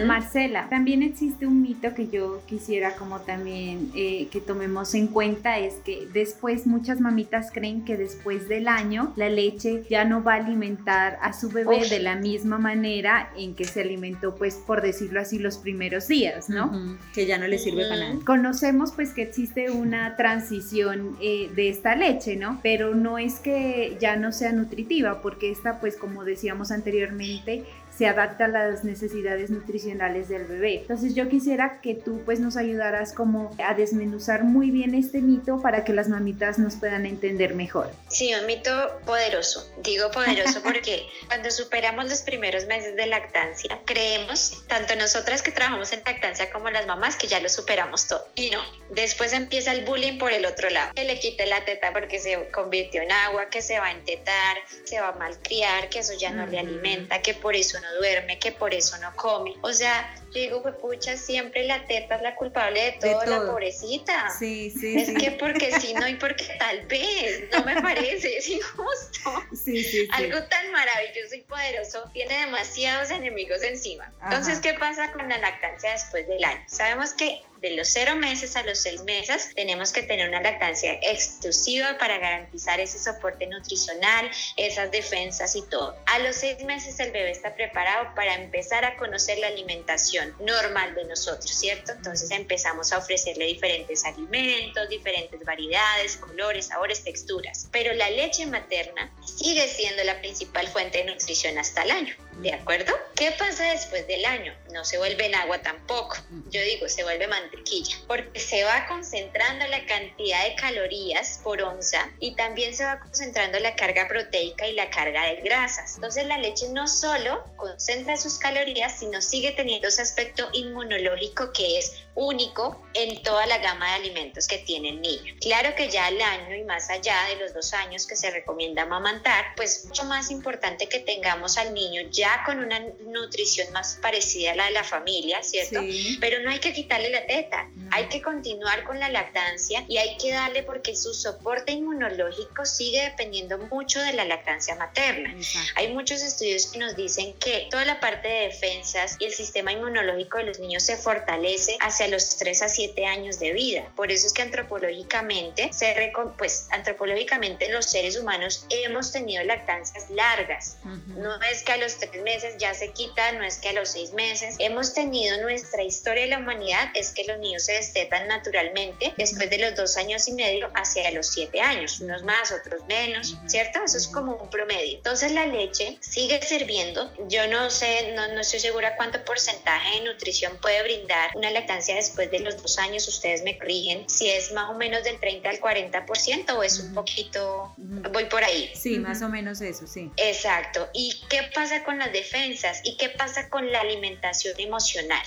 Marcela, 0.07 0.69
también 0.69 1.03
existe 1.03 1.47
un 1.47 1.63
mito 1.63 1.95
que 1.95 2.09
yo 2.09 2.43
quisiera 2.47 2.95
como 2.97 3.21
también 3.21 3.91
eh, 3.95 4.29
que 4.31 4.41
tomemos 4.41 4.95
en 4.95 5.09
cuenta, 5.09 5.59
es 5.59 5.75
que 5.85 6.09
después 6.13 6.67
muchas 6.67 7.01
mamitas 7.01 7.51
creen 7.53 7.85
que 7.85 7.97
después 7.97 8.49
del 8.49 8.69
año 8.69 9.13
la 9.17 9.29
leche 9.29 9.85
ya 9.89 10.05
no 10.05 10.23
va 10.23 10.35
a 10.35 10.37
alimentar 10.37 11.19
a 11.23 11.33
su 11.33 11.51
bebé 11.51 11.89
de 11.89 12.01
la 12.01 12.17
misma 12.17 12.59
manera 12.59 13.31
en 13.37 13.55
que 13.55 13.65
se 13.65 13.81
alimentó, 13.81 14.35
pues 14.37 14.57
por 14.57 14.83
decirlo 14.83 15.21
así, 15.21 15.39
los 15.39 15.59
primeros 15.59 16.09
días, 16.09 16.49
¿no? 16.49 16.97
Que 17.15 17.27
ya 17.27 17.39
no 17.39 17.47
le 17.47 17.59
sirve 17.59 17.89
para 17.89 18.09
nada. 18.09 18.25
Conocemos 18.25 18.93
pues 18.93 19.13
que 19.13 19.23
existe 19.23 19.71
una 19.71 20.17
transición 20.17 21.17
eh, 21.21 21.51
de 21.55 21.69
esta 21.69 21.95
leche, 21.97 22.37
¿no? 22.37 22.61
Pero 22.63 22.95
no 22.95 23.19
es 23.19 23.39
que 23.41 23.97
ya 24.01 24.17
no 24.17 24.33
sea 24.33 24.53
nutritiva, 24.53 25.23
porque 25.23 25.51
esta 25.51 25.81
pues 25.81 25.97
como 25.97 26.25
decíamos 26.25 26.71
anteriormente, 26.71 27.65
se 27.97 28.07
adapta 28.07 28.47
a 28.47 28.49
las 28.49 28.85
necesidades 28.85 29.51
nutricionales 29.51 30.29
del 30.29 30.45
bebé. 30.45 30.81
Entonces 30.81 31.15
yo 31.15 31.29
quisiera 31.29 31.81
que 31.81 31.95
tú 31.95 32.23
pues 32.25 32.41
nos 32.41 32.57
ayudaras 32.57 33.13
como 33.13 33.55
a 33.63 33.75
desmenuzar 33.75 34.45
muy 34.45 34.71
bien 34.71 34.95
este 34.95 35.21
mito 35.21 35.61
para 35.61 35.85
que 35.85 35.93
las 35.93 36.09
mamitas 36.09 36.59
nos 36.59 36.77
puedan 36.77 37.07
entender 37.07 37.55
mejor. 37.55 37.91
Sí, 38.09 38.35
un 38.35 38.47
mito 38.47 39.01
poderoso. 39.05 39.71
Digo 39.83 40.11
poderoso 40.11 40.63
porque 40.65 41.07
cuando 41.27 41.51
superamos 41.51 42.09
los 42.09 42.23
primeros 42.23 42.67
meses 42.67 42.97
de 42.97 43.07
lactancia, 43.07 43.81
creemos, 43.85 44.65
tanto 44.69 44.97
nosotras 44.97 45.43
que 45.43 45.51
trabajamos 45.51 45.93
en 45.93 46.03
lactancia 46.05 46.51
como 46.51 46.71
las 46.71 46.87
mamás, 46.87 47.17
que 47.17 47.27
ya 47.27 47.41
lo 47.41 47.49
superamos 47.49 48.09
todo. 48.09 48.27
Y 48.35 48.51
no, 48.51 48.61
después 48.91 49.33
empieza 49.33 49.73
el 49.73 49.85
bullying 49.85 50.19
por 50.19 50.33
el 50.33 50.47
otro 50.47 50.71
lado. 50.71 50.93
Que 50.95 51.05
le 51.05 51.19
quite 51.19 51.47
la 51.47 51.65
teta 51.65 51.93
porque 51.93 52.19
se 52.19 52.49
convirtió 52.51 53.03
en 53.03 53.13
agua, 53.13 53.49
que 53.51 53.61
se 53.61 53.79
va 53.79 53.87
a 53.87 53.93
entetar, 53.93 54.57
se 54.85 55.01
va 55.01 55.09
a 55.09 55.13
malcriar, 55.13 55.89
que 55.89 55.99
eso 55.99 56.15
ya 56.19 56.31
no 56.31 56.47
le 56.47 56.59
alimenta, 56.59 57.21
que 57.21 57.35
por 57.35 57.55
eso 57.55 57.79
no 57.83 57.95
duerme, 57.97 58.39
que 58.39 58.53
por 58.53 58.73
eso 58.73 58.97
no 58.99 59.15
come. 59.17 59.55
O 59.61 59.73
sea, 59.73 60.15
yo 60.27 60.41
digo, 60.41 60.63
pucha, 60.81 61.17
siempre 61.17 61.65
la 61.65 61.85
teta 61.87 62.17
es 62.17 62.23
la 62.23 62.35
culpable 62.35 62.81
de 62.81 62.93
todo, 62.93 63.25
la 63.27 63.47
pobrecita. 63.47 64.31
Sí, 64.39 64.71
sí. 64.71 64.97
Es 64.97 65.11
que 65.19 65.33
porque 65.33 65.79
sí, 65.81 65.93
no, 65.95 66.09
y 66.09 66.15
porque 66.15 66.47
tal 66.59 66.87
vez, 66.87 67.45
no 67.53 67.65
me 67.65 67.81
parece, 67.83 68.39
es 68.39 68.49
injusto. 68.49 69.43
Sí, 69.53 69.83
sí, 69.85 70.09
Algo 70.13 70.43
tan 70.45 70.73
maravilloso 70.73 71.35
y 71.37 71.43
poderoso 71.43 72.11
tiene 72.13 72.39
demasiados 72.39 73.11
enemigos 73.11 73.63
encima. 73.63 74.13
Entonces, 74.25 74.59
¿qué 74.61 74.75
pasa 74.75 75.13
con 75.13 75.29
la 75.29 75.39
lactancia 75.39 75.93
después 75.93 76.27
del 76.27 76.43
año? 76.43 76.63
Sabemos 76.67 77.13
que 77.13 77.43
de 77.63 77.71
los 77.77 77.89
cero 77.89 78.17
meses 78.17 78.57
a 78.57 78.65
los 78.65 78.79
seis 78.79 79.03
meses 79.05 79.51
tenemos 79.55 79.93
que 79.93 80.03
tener 80.03 80.29
una 80.29 80.43
lactancia 80.43 80.95
exclusiva 81.01 81.97
para 81.97 82.19
garantizar 82.19 82.81
ese 82.81 82.99
soporte 82.99 83.47
nutricional, 83.47 84.29
esas 84.57 84.91
defensas 84.91 85.55
y 85.55 85.63
todo. 85.63 85.97
A 86.07 86.19
los 86.19 86.35
seis 86.37 86.63
meses 86.65 86.99
el 86.99 87.13
bebé 87.13 87.31
está 87.31 87.55
preparado 87.55 88.15
para 88.17 88.35
empezar 88.35 88.85
a 88.85 88.97
conocer 88.97 89.39
la 89.39 89.47
alimentación 89.47 90.35
normal 90.41 90.95
de 90.97 91.05
nosotros, 91.05 91.51
¿cierto? 91.51 91.93
Entonces 91.93 92.33
empezamos 92.33 92.93
a 92.93 92.99
ofrecerle 92.99 93.47
diferentes 93.47 94.05
alimentos, 94.05 94.89
diferentes 94.89 95.41
variedades, 95.45 96.17
colores, 96.17 96.67
sabores, 96.67 97.05
texturas. 97.05 97.69
Pero 97.71 97.95
la 97.95 98.11
leche 98.11 98.45
materna 98.47 99.13
sigue 99.25 99.69
siendo 99.69 100.03
la 100.03 100.21
principal 100.21 100.67
fuente 100.67 100.99
de 100.99 101.05
nutrición 101.05 101.57
hasta 101.59 101.85
el 101.85 101.93
año. 101.93 102.17
¿De 102.39 102.53
acuerdo? 102.53 102.93
¿Qué 103.15 103.31
pasa 103.33 103.65
después 103.71 104.07
del 104.09 104.25
año? 104.25 104.53
No 104.73 104.85
se 104.85 104.99
vuelve 104.99 105.27
en 105.27 105.35
agua 105.35 105.59
tampoco. 105.59 106.17
Yo 106.51 106.61
digo, 106.63 106.89
se 106.89 107.05
vuelve 107.05 107.29
mantequilla, 107.29 107.97
porque 108.09 108.41
se 108.41 108.65
va 108.65 108.87
concentrando 108.87 109.67
la 109.69 109.85
cantidad 109.87 110.43
de 110.45 110.55
calorías 110.57 111.41
por 111.45 111.63
onza 111.63 112.11
y 112.19 112.35
también 112.35 112.75
se 112.75 112.85
va 112.85 112.99
concentrando 112.99 113.61
la 113.61 113.77
carga 113.77 114.09
proteica 114.09 114.67
y 114.67 114.73
la 114.73 114.91
carga 114.91 115.27
de 115.27 115.37
grasas. 115.43 115.95
Entonces 115.97 116.27
la 116.27 116.39
leche 116.39 116.69
no 116.71 116.89
solo 116.89 117.45
concentra 117.57 118.17
sus 118.17 118.39
calorías, 118.39 118.99
sino 118.99 119.21
sigue 119.21 119.53
teniendo 119.53 119.89
ese 119.89 120.03
aspecto 120.03 120.49
inmunológico 120.53 121.53
que 121.53 121.79
es 121.79 121.93
único 122.15 122.83
en 122.95 123.23
toda 123.23 123.47
la 123.47 123.59
gama 123.59 123.87
de 123.89 123.95
alimentos 123.95 124.47
que 124.47 124.59
tiene 124.59 124.91
el 124.91 125.01
niño. 125.01 125.35
Claro 125.41 125.75
que 125.75 125.89
ya 125.89 126.07
al 126.07 126.21
año 126.21 126.57
y 126.57 126.65
más 126.65 126.91
allá 126.91 127.17
de 127.29 127.37
los 127.37 127.55
dos 127.55 127.73
años 127.73 128.07
que 128.07 128.17
se 128.17 128.31
recomienda 128.31 128.83
amamantar, 128.83 129.55
pues 129.55 129.85
mucho 129.85 130.05
más 130.05 130.31
importante 130.31 130.89
que 130.89 130.99
tengamos 130.99 131.57
al 131.57 131.73
niño 131.73 132.03
ya 132.11 132.22
con 132.45 132.59
una 132.59 132.81
nutrición 133.07 133.73
más 133.73 133.99
parecida 134.01 134.53
a 134.53 134.55
la 134.55 134.67
de 134.67 134.73
la 134.73 134.85
familia, 134.85 135.43
¿cierto? 135.43 135.81
Pero 136.21 136.43
no 136.43 136.51
hay 136.51 136.59
que 136.59 136.73
quitarle 136.73 137.11
la 137.11 137.27
teta, 137.27 137.71
hay 137.93 138.07
que 138.07 138.23
continuar 138.23 138.85
con 138.85 138.99
la 138.99 139.11
lactancia 139.11 139.85
y 139.87 139.99
hay 139.99 140.17
que 140.17 140.33
darle 140.33 140.63
porque 140.63 140.97
su 140.97 141.13
soporte 141.13 141.73
inmunológico 141.73 142.65
sigue 142.65 143.03
dependiendo 143.03 143.59
mucho 143.59 144.01
de 144.01 144.15
la 144.15 144.25
lactancia 144.25 144.75
materna. 144.77 145.35
Hay 145.77 145.93
muchos 145.93 146.23
estudios 146.23 146.67
que 146.67 146.79
nos 146.79 146.97
dicen 146.97 147.35
que 147.35 147.69
toda 147.71 147.85
la 147.85 148.01
parte 148.01 148.29
de 148.29 148.49
defensas 148.49 149.17
y 149.19 149.27
el 149.27 149.35
sistema 149.35 149.73
inmunológico 149.73 150.39
de 150.39 150.45
los 150.45 150.59
niños 150.59 150.85
se 150.85 150.97
fortalece 150.97 151.77
hacia 151.81 152.09
los 152.09 152.37
3 152.39 152.63
a 152.63 152.69
7 152.71 153.05
años 153.05 153.39
de 153.39 153.53
vida. 153.53 153.93
Por 153.95 154.11
eso 154.11 154.27
es 154.27 154.33
que 154.33 154.41
antropológicamente, 154.41 155.71
se 155.75 155.95
pues 156.39 156.69
antropológicamente 156.71 157.69
los 157.71 157.85
seres 157.85 158.17
humanos 158.17 158.65
hemos 158.71 159.13
tenido 159.13 159.45
lactancias 159.45 160.09
largas. 160.09 160.79
No 161.09 161.35
es 161.43 161.63
que 161.63 161.73
a 161.73 161.77
los 161.77 161.99
3 161.99 162.23
meses 162.23 162.55
ya 162.59 162.73
se 162.73 162.91
quita, 162.93 163.33
no 163.33 163.45
es 163.45 163.59
que 163.59 163.69
a 163.69 163.73
los 163.75 163.91
6 163.91 164.15
meses. 164.15 164.57
Hemos 164.59 164.95
tenido 164.95 165.43
nuestra 165.43 165.83
historia 165.83 166.23
de 166.23 166.31
la 166.31 166.39
humanidad, 166.39 166.91
es 166.95 167.11
que 167.11 167.25
los 167.25 167.39
niños 167.39 167.67
se 167.67 167.82
destetan 167.83 168.29
naturalmente 168.29 169.13
después 169.17 169.51
de 169.51 169.59
los 169.59 169.75
2 169.75 169.97
años 169.97 170.29
y 170.29 170.33
medio 170.33 170.71
hacia 170.75 171.11
los 171.11 171.27
7 171.29 171.61
años, 171.61 172.01
unos 172.01 172.23
más, 172.23 172.53
otros 172.53 172.85
menos, 172.87 173.37
¿cierto? 173.47 173.81
Eso 173.85 173.99
es 173.99 174.07
como 174.07 174.37
un 174.37 174.51
promedio. 174.51 174.97
Entonces 174.97 175.33
la 175.33 175.47
leche 175.47 175.99
sigue 176.01 176.41
sirviendo. 176.43 177.13
Yo 177.29 177.47
no 177.49 177.71
sé, 177.71 178.13
no, 178.15 178.29
no 178.29 178.41
estoy 178.41 178.61
segura 178.61 178.97
cuánto 178.97 179.25
porcentaje 179.25 179.99
de 179.99 180.05
nutrición 180.05 180.57
puede 180.59 180.83
brindar 180.83 181.31
una 181.35 181.51
lactancia 181.51 181.95
después 181.95 182.31
de 182.31 182.41
los 182.41 182.63
dos 182.63 182.79
años, 182.79 183.07
ustedes 183.09 183.43
me 183.43 183.59
corrigen, 183.59 184.09
si 184.09 184.31
es 184.31 184.53
más 184.53 184.71
o 184.71 184.75
menos 184.75 185.03
del 185.05 185.19
30 185.19 185.49
al 185.49 185.61
40% 185.61 186.57
o 186.57 186.63
es 186.63 186.79
un 186.79 186.95
poquito, 186.95 187.75
voy 187.77 188.25
por 188.27 188.45
ahí. 188.45 188.71
Sí, 188.75 188.99
más 188.99 189.23
o 189.23 189.29
menos 189.29 189.61
eso, 189.61 189.87
sí. 189.87 190.11
Exacto. 190.17 190.89
¿Y 190.93 191.21
qué 191.29 191.43
pasa 191.55 191.83
con 191.85 191.99
las 191.99 192.13
defensas? 192.13 192.81
¿Y 192.85 192.97
qué 192.97 193.09
pasa 193.09 193.49
con 193.49 193.71
la 193.73 193.81
alimentación 193.81 194.55
emocional? 194.59 195.23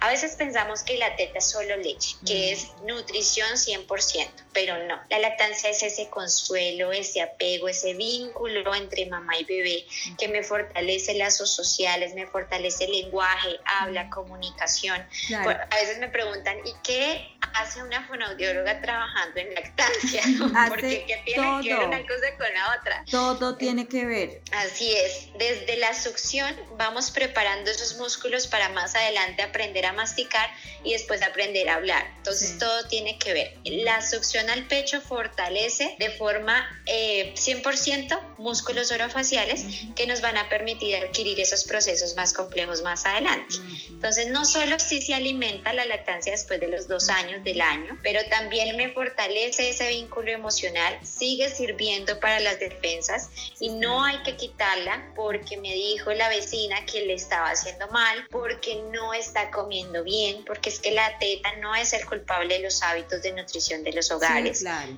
A 0.00 0.08
veces 0.08 0.36
pensamos 0.36 0.82
que 0.82 0.96
la 0.98 1.16
teta 1.16 1.38
es 1.38 1.50
solo 1.50 1.76
leche, 1.86 2.16
que 2.24 2.52
es 2.52 2.68
nutrición 2.86 3.48
100%, 3.56 4.28
pero 4.56 4.82
no. 4.84 4.98
La 5.10 5.18
lactancia 5.18 5.68
es 5.68 5.82
ese 5.82 6.08
consuelo, 6.08 6.90
ese 6.90 7.20
apego, 7.20 7.68
ese 7.68 7.92
vínculo 7.92 8.74
entre 8.74 9.04
mamá 9.04 9.36
y 9.36 9.44
bebé 9.44 9.84
que 10.18 10.28
me 10.28 10.42
fortalece 10.42 11.12
lazos 11.12 11.54
sociales, 11.54 12.14
me 12.14 12.26
fortalece 12.26 12.84
el 12.86 12.92
lenguaje, 12.92 13.60
habla, 13.66 14.08
comunicación. 14.08 15.06
a 15.34 15.76
veces 15.76 15.98
me 15.98 16.08
preguntan, 16.08 16.56
¿y 16.64 16.72
qué 16.82 17.36
hace 17.52 17.82
una 17.82 18.06
fonoaudióloga 18.06 18.80
trabajando 18.80 19.40
en 19.40 19.52
lactancia? 19.52 20.22
Porque 20.70 21.04
¿qué 21.06 21.22
tiene 21.26 21.62
que 21.62 21.74
ver 21.74 21.86
una 21.88 22.00
cosa 22.00 22.36
con 22.38 22.54
la 22.54 22.78
otra? 22.80 23.04
Todo 23.10 23.56
tiene 23.56 23.86
que 23.86 24.06
ver. 24.06 24.40
Así 24.52 24.90
es. 24.96 25.28
Desde 25.36 25.76
la 25.76 25.92
succión 25.92 26.56
vamos 26.78 27.10
preparando 27.10 27.70
esos 27.70 27.98
músculos 27.98 28.46
para 28.46 28.70
más 28.70 28.94
adelante 28.94 29.42
aprender 29.42 29.84
a 29.84 29.92
masticar 29.92 30.48
y 30.82 30.94
después 30.94 31.20
aprender 31.22 31.68
a 31.68 31.74
hablar. 31.74 32.10
Entonces 32.16 32.56
todo 32.58 32.88
tiene 32.88 33.18
que 33.18 33.34
ver. 33.34 33.54
La 33.64 34.00
succión 34.00 34.45
al 34.50 34.66
pecho 34.66 35.00
fortalece 35.00 35.96
de 35.98 36.10
forma 36.10 36.66
100% 36.86 38.12
eh, 38.12 38.18
músculos 38.38 38.90
orofaciales 38.92 39.64
que 39.94 40.06
nos 40.06 40.20
van 40.20 40.36
a 40.36 40.48
permitir 40.48 40.96
adquirir 40.96 41.40
esos 41.40 41.64
procesos 41.64 42.14
más 42.16 42.32
complejos 42.32 42.82
más 42.82 43.06
adelante. 43.06 43.56
Entonces 43.88 44.28
no 44.28 44.44
solo 44.44 44.78
si 44.78 45.00
se 45.02 45.14
alimenta 45.14 45.72
la 45.72 45.84
lactancia 45.84 46.32
después 46.32 46.60
de 46.60 46.68
los 46.68 46.88
dos 46.88 47.08
años 47.08 47.42
del 47.44 47.60
año, 47.60 47.98
pero 48.02 48.20
también 48.28 48.76
me 48.76 48.90
fortalece 48.90 49.70
ese 49.70 49.88
vínculo 49.88 50.30
emocional, 50.30 50.98
sigue 51.02 51.48
sirviendo 51.48 52.18
para 52.20 52.40
las 52.40 52.58
defensas 52.58 53.30
y 53.60 53.70
no 53.70 54.04
hay 54.04 54.22
que 54.22 54.36
quitarla 54.36 55.12
porque 55.14 55.56
me 55.56 55.72
dijo 55.72 56.12
la 56.12 56.28
vecina 56.28 56.84
que 56.86 57.06
le 57.06 57.14
estaba 57.14 57.50
haciendo 57.50 57.88
mal, 57.88 58.26
porque 58.30 58.82
no 58.92 59.14
está 59.14 59.50
comiendo 59.50 60.02
bien, 60.04 60.44
porque 60.44 60.70
es 60.70 60.80
que 60.80 60.90
la 60.90 61.18
teta 61.18 61.54
no 61.56 61.74
es 61.74 61.92
el 61.92 62.04
culpable 62.04 62.56
de 62.56 62.64
los 62.64 62.82
hábitos 62.82 63.22
de 63.22 63.32
nutrición 63.32 63.82
de 63.82 63.92
los 63.92 64.10
hogares, 64.10 64.35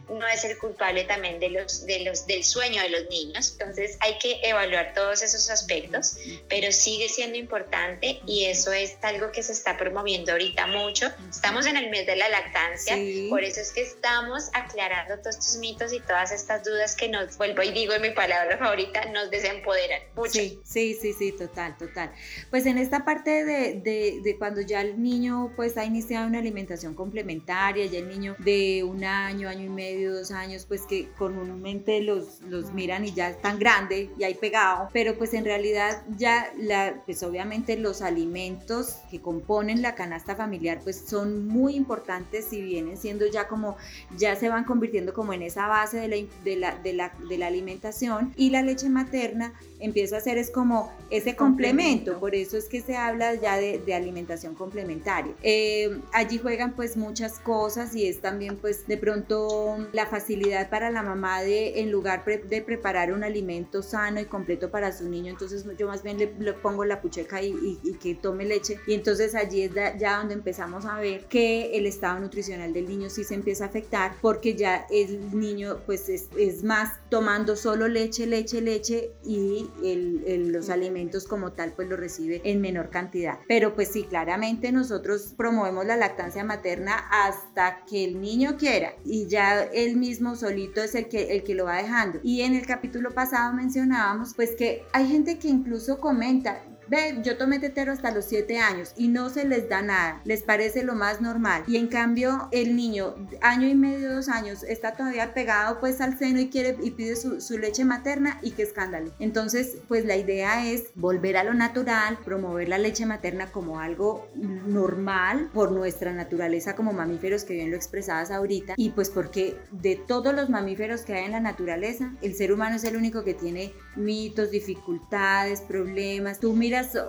no 0.09 0.27
es 0.27 0.45
el 0.45 0.59
culpable 0.59 1.05
también 1.05 1.41
de 1.41 1.51
los, 1.51 1.87
de 1.87 2.01
los, 2.01 2.27
del 2.27 2.45
sueño 2.45 2.83
de 2.83 2.91
los 2.91 3.09
niños. 3.11 3.53
Entonces 3.53 3.97
hay 4.01 4.19
que 4.19 4.41
evaluar 4.43 4.93
todos 4.95 5.23
esos 5.23 5.51
aspectos, 5.51 6.17
pero 6.49 6.73
sigue 6.73 7.09
siendo 7.09 7.37
importante 7.37 8.21
y 8.27 8.45
eso 8.45 8.73
es 8.73 8.97
algo 9.03 9.33
que 9.33 9.43
se 9.43 9.53
está 9.53 9.77
promoviendo 9.77 10.33
ahorita 10.33 10.67
mucho. 10.67 11.11
Estamos 11.31 11.67
en 11.67 11.77
el 11.77 11.91
mes 11.91 12.07
de 12.07 12.17
la 12.17 12.29
lactancia, 12.29 12.97
por 13.29 13.45
eso 13.45 13.61
es 13.61 13.73
que 13.73 13.83
estamos 13.83 14.51
aclarando 14.53 15.19
todos 15.19 15.37
estos 15.37 15.57
mitos 15.59 15.93
y 15.93 16.01
todas 16.01 16.33
estas 16.33 16.65
dudas 16.65 16.97
que 16.97 17.09
nos, 17.09 17.37
vuelvo 17.37 17.63
y 17.63 17.71
digo 17.71 17.95
en 17.95 18.03
mi 18.03 18.11
palabra 18.11 18.59
favorita, 18.59 19.05
nos 19.07 19.31
desempoderan 19.31 20.03
mucho. 20.15 20.33
Sí, 20.33 20.61
sí, 20.65 20.97
sí, 21.01 21.13
sí, 21.13 21.33
total, 21.33 21.77
total. 21.77 22.13
Pues 22.51 22.67
en 22.67 22.79
esta 22.79 23.05
parte 23.05 23.45
de, 23.45 23.75
de, 23.75 24.21
de 24.23 24.39
cuando 24.39 24.61
ya 24.61 24.81
el 24.81 25.01
niño 25.01 25.53
pues 25.57 25.77
ha 25.77 25.85
iniciado 25.85 26.27
una 26.27 26.39
alimentación 26.39 26.95
complementaria, 26.95 27.87
ya 27.87 27.99
el 27.99 28.09
niño 28.09 28.37
de 28.39 28.85
un 28.85 29.05
año, 29.29 29.49
año 29.49 29.67
y 29.67 29.69
medio, 29.69 30.15
dos 30.15 30.31
años, 30.31 30.65
pues 30.67 30.83
que 30.83 31.09
comúnmente 31.19 32.01
los, 32.03 32.41
los 32.43 32.73
miran 32.73 33.05
y 33.05 33.13
ya 33.13 33.31
están 33.31 33.59
grande 33.59 34.11
y 34.19 34.25
ahí 34.25 34.35
pegado, 34.35 34.89
pero 34.93 35.17
pues 35.17 35.35
en 35.35 35.45
realidad 35.45 36.03
ya 36.17 36.51
la, 36.57 37.03
pues 37.05 37.23
obviamente 37.23 37.77
los 37.77 38.03
alimentos 38.03 38.97
que 39.11 39.21
componen 39.21 39.83
la 39.83 39.95
canasta 39.95 40.35
familiar 40.35 40.81
pues 40.83 41.05
son 41.07 41.47
muy 41.47 41.75
importantes 41.75 42.53
y 42.53 42.63
vienen 42.63 42.97
siendo 42.97 43.27
ya 43.27 43.49
como, 43.49 43.77
ya 44.17 44.35
se 44.37 44.49
van 44.49 44.65
convirtiendo 44.65 45.13
como 45.13 45.33
en 45.33 45.43
esa 45.43 45.67
base 45.67 45.99
de 45.99 46.09
la, 46.09 46.17
de 46.45 46.57
la, 46.57 46.77
de 46.77 46.93
la, 46.93 47.13
de 47.29 47.39
la 47.39 47.47
alimentación. 47.47 48.33
Y 48.37 48.51
la 48.51 48.63
leche 48.63 48.89
materna 48.89 49.53
empieza 49.81 50.17
a 50.17 50.21
ser 50.21 50.39
es 50.39 50.51
como 50.51 50.93
ese 51.11 51.37
complemento, 51.37 52.19
por 52.19 52.35
eso 52.35 52.57
es 52.57 52.67
que 52.67 52.81
se 52.81 52.97
habla 52.97 53.35
ya 53.35 53.57
de, 53.57 53.79
de 53.79 53.95
alimentación 53.95 54.55
complementaria. 54.55 55.33
Eh, 55.43 56.01
allí 56.13 56.39
juegan 56.39 56.75
pues 56.75 56.97
muchas 56.97 57.39
cosas 57.39 57.95
y 57.95 58.07
es 58.07 58.21
también 58.21 58.57
pues 58.57 58.87
de 58.87 58.97
pronto 58.97 59.79
la 59.93 60.07
facilidad 60.07 60.69
para 60.71 60.91
la 60.91 61.03
mamá 61.03 61.43
de 61.43 61.81
en 61.81 61.91
lugar 61.91 62.25
de 62.25 62.63
preparar 62.63 63.13
un 63.13 63.25
alimento 63.25 63.83
sano 63.83 64.21
y 64.21 64.27
completo 64.27 64.71
para 64.71 64.93
su 64.93 65.09
niño, 65.09 65.31
entonces 65.31 65.65
yo 65.79 65.87
más 65.87 66.03
bien 66.03 66.19
le, 66.19 66.53
pongo 66.53 66.85
la 66.85 67.01
pucheca 67.01 67.43
y, 67.43 67.79
y, 67.83 67.95
que 67.95 68.15
tome 68.15 68.45
leche 68.45 68.79
y 68.87 68.95
entonces 68.95 69.35
allí 69.35 69.63
es 69.63 69.73
ya 69.75 70.19
donde 70.19 70.35
empezamos 70.35 70.85
a 70.85 70.99
ver 70.99 71.27
que 71.27 71.77
el 71.77 71.87
estado 71.87 72.19
nutricional 72.21 72.73
del 72.73 72.89
niño 72.89 73.11
sí 73.11 73.25
se 73.25 73.35
empieza 73.35 73.65
a 73.65 73.69
afectar 73.69 74.15
porque 74.21 74.55
ya 74.55 74.87
el 74.91 75.39
niño 75.39 75.79
pues 75.87 76.09
es, 76.09 76.29
es 76.39 76.63
más 76.63 76.99
tomando 77.11 77.57
solo 77.57 77.89
leche, 77.89 78.27
leche, 78.27 78.61
leche 78.61 79.13
y 79.25 79.68
el, 79.83 80.53
los 80.53 80.71
alimentos 80.71 81.27
como 81.27 81.53
tal 81.53 81.73
pues 81.73 81.89
lo 81.89 81.97
recibe 81.97 82.41
en 82.45 82.61
menor 82.61 82.91
cantidad. 82.91 83.39
Pero 83.47 83.75
pues 83.75 83.89
sí, 83.89 84.05
claramente 84.05 84.73
nosotros 84.73 85.35
promovemos 85.37 85.87
la 85.87 85.97
lactancia 85.97 86.45
materna 86.45 86.97
hasta 87.11 87.85
que 87.85 88.05
el 88.05 88.21
niño 88.21 88.57
quiera 88.57 88.95
y 89.05 89.27
ya 89.27 89.63
él 89.63 89.97
mismo 89.97 90.37
solito 90.37 90.83
es 90.83 90.95
el 90.95 91.09
que, 91.09 91.35
el 91.35 91.43
que 91.43 91.55
lo 91.55 91.65
va 91.65 91.77
dejando. 91.77 92.21
Y 92.23 92.43
en 92.43 92.55
el 92.55 92.67
capítulo 92.67 93.11
pasado 93.11 93.53
mencionábamos 93.53 94.35
pues 94.35 94.55
que 94.57 94.85
hay 94.93 95.07
gente 95.09 95.39
que 95.39 95.49
incluso 95.49 95.99
comenta, 95.99 96.63
Ve, 96.89 97.21
yo 97.23 97.37
tomé 97.37 97.59
tetero 97.59 97.93
hasta 97.93 98.11
los 98.11 98.25
7 98.25 98.59
años 98.59 98.93
y 98.97 99.09
no 99.09 99.31
se 99.31 99.45
les 99.45 99.69
da 99.69 99.83
nada, 99.83 100.21
les 100.25 100.43
parece 100.43 100.83
lo 100.83 100.95
más 100.95 101.21
normal. 101.21 101.65
Y 101.67 101.77
en 101.77 101.89
cambio 101.89 102.49
el 102.53 102.77
niño, 102.77 103.15
año 103.41 103.69
y 103.69 103.75
medio, 103.75 104.15
dos 104.15 104.29
años, 104.29 104.63
está 104.63 104.93
todavía 104.93 105.35
pegado 105.35 105.81
pues 105.81 106.01
al 106.01 106.19
seno 106.19 106.41
y 106.41 106.49
quiere 106.49 106.77
y 106.83 106.93
pide 106.93 107.17
su, 107.17 107.41
su 107.41 107.59
leche 107.59 107.85
materna 107.85 108.39
y 108.43 108.53
qué 108.53 108.63
escándalo. 108.63 109.13
Entonces, 109.19 109.79
pues 109.89 110.05
la 110.05 110.17
idea 110.17 110.67
es 110.67 110.91
volver 110.95 111.37
a 111.37 111.45
lo 111.45 111.55
natural, 111.55 112.19
promover 112.25 112.69
la 112.69 112.79
leche 112.79 113.07
materna 113.07 113.51
como 113.53 113.81
algo 113.81 114.29
normal 114.35 115.51
por 115.53 115.73
nuestra 115.73 116.13
naturaleza 116.13 116.75
como 116.75 116.93
mamíferos 116.93 117.45
que 117.45 117.55
bien 117.55 117.71
lo 117.71 117.77
expresabas 117.77 118.31
ahorita 118.31 118.75
y 118.77 118.91
pues 118.91 119.11
porque 119.11 119.57
de 119.71 119.97
todos 119.97 120.35
los 120.35 120.49
mamíferos 120.49 121.03
que 121.03 121.15
hay 121.15 121.25
en 121.25 121.33
la 121.33 121.41
naturaleza, 121.41 122.13
el 122.23 122.35
ser 122.35 122.53
humano 122.53 122.77
es 122.77 122.85
el 122.85 122.97
único 122.97 123.25
que 123.25 123.35
tiene 123.35 123.73
mitos, 123.97 124.51
dificultades, 124.51 125.61
problemas. 125.61 126.41
Tú 126.41 126.53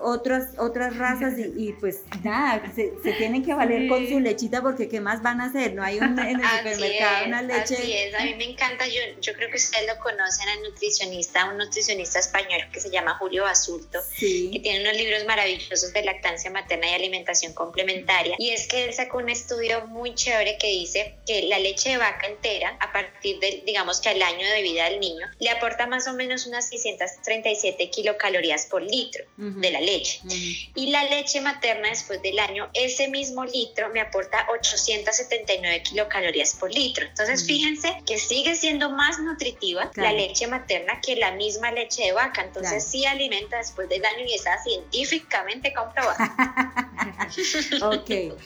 otras, 0.01 0.49
otras 0.57 0.97
razas 0.97 1.33
y, 1.37 1.73
pues 1.73 2.03
nada, 2.23 2.61
se, 2.75 2.91
tienen 3.17 3.43
que 3.43 3.53
valer 3.53 3.87
con 3.87 4.07
su 4.07 4.19
lechita 4.19 4.61
porque 4.61 4.87
¿qué 4.87 4.99
más 4.99 5.21
van 5.21 5.41
a 5.41 5.45
hacer? 5.45 5.73
No 5.73 5.83
hay 5.83 5.99
un, 5.99 6.17
en 6.19 6.39
el 6.39 6.49
supermercado 6.57 7.25
una 7.27 7.41
leche. 7.41 7.75
Así 7.75 7.93
es, 7.93 8.15
a 8.15 8.23
mí 8.23 8.35
me 8.35 8.45
encanta, 8.45 8.87
yo, 8.87 9.01
yo 9.21 9.33
creo 9.33 9.49
que 9.49 9.57
ustedes 9.57 9.87
lo 9.87 10.01
conocen 10.01 10.47
al 10.49 10.63
nutricionista, 10.63 11.49
un 11.49 11.57
nutricionista 11.57 12.19
español 12.19 12.61
que 12.71 12.79
se 12.79 12.89
llama 12.89 13.15
Julio 13.17 13.43
Basulto, 13.43 13.99
que 14.17 14.59
tiene 14.61 14.81
unos 14.81 14.97
libros 14.97 15.25
maravillosos 15.25 15.93
de 15.93 16.03
lactancia 16.03 16.51
materna 16.51 16.89
y 16.91 16.93
alimentación 16.93 17.53
complementaria. 17.53 18.35
Y 18.37 18.51
es 18.51 18.67
que 18.67 18.85
él 18.85 18.93
sacó 18.93 19.17
un 19.17 19.29
estudio 19.29 19.87
muy 19.87 20.15
chévere 20.15 20.57
que 20.57 20.67
dice 20.67 21.15
que 21.25 21.43
la 21.43 21.59
leche 21.59 21.89
de 21.89 21.97
vaca 21.97 22.27
entera, 22.27 22.77
a 22.79 22.91
partir 22.91 23.39
del, 23.39 23.63
digamos 23.65 23.99
que 24.01 24.09
al 24.09 24.21
año 24.21 24.47
de 24.47 24.61
vida 24.61 24.85
del 24.85 24.99
niño, 24.99 25.27
le 25.39 25.49
aporta 25.49 25.87
más 25.87 26.07
o 26.07 26.13
menos 26.13 26.47
unas 26.47 26.69
637 26.69 27.89
kilocalorías 27.89 28.65
por 28.65 28.81
litro 28.81 29.23
de 29.59 29.71
la 29.71 29.81
leche. 29.81 30.21
Y 30.75 30.91
la 30.91 31.03
leche 31.03 31.41
materna 31.41 31.89
después 31.89 32.21
del 32.21 32.39
año, 32.39 32.69
ese 32.73 33.07
mismo 33.07 33.45
litro 33.45 33.89
me 33.89 34.01
aporta 34.01 34.45
879 34.53 35.83
kilocalorías 35.83 36.55
por 36.55 36.73
litro. 36.73 37.05
Entonces, 37.05 37.45
fíjense 37.45 38.01
que 38.05 38.17
sigue 38.17 38.55
siendo 38.55 38.89
más 38.89 39.19
nutritiva 39.19 39.91
la 39.95 40.13
leche 40.13 40.47
materna 40.47 41.01
que 41.01 41.15
la 41.15 41.31
misma 41.31 41.71
leche 41.71 42.03
de 42.03 42.11
vaca. 42.13 42.43
Entonces, 42.43 42.83
sí 42.83 43.05
alimenta 43.05 43.57
después 43.57 43.89
del 43.89 44.03
año 44.05 44.25
y 44.27 44.33
está 44.33 44.61
científicamente 44.63 45.73
comprobado. 45.73 46.17
ok. 47.81 48.37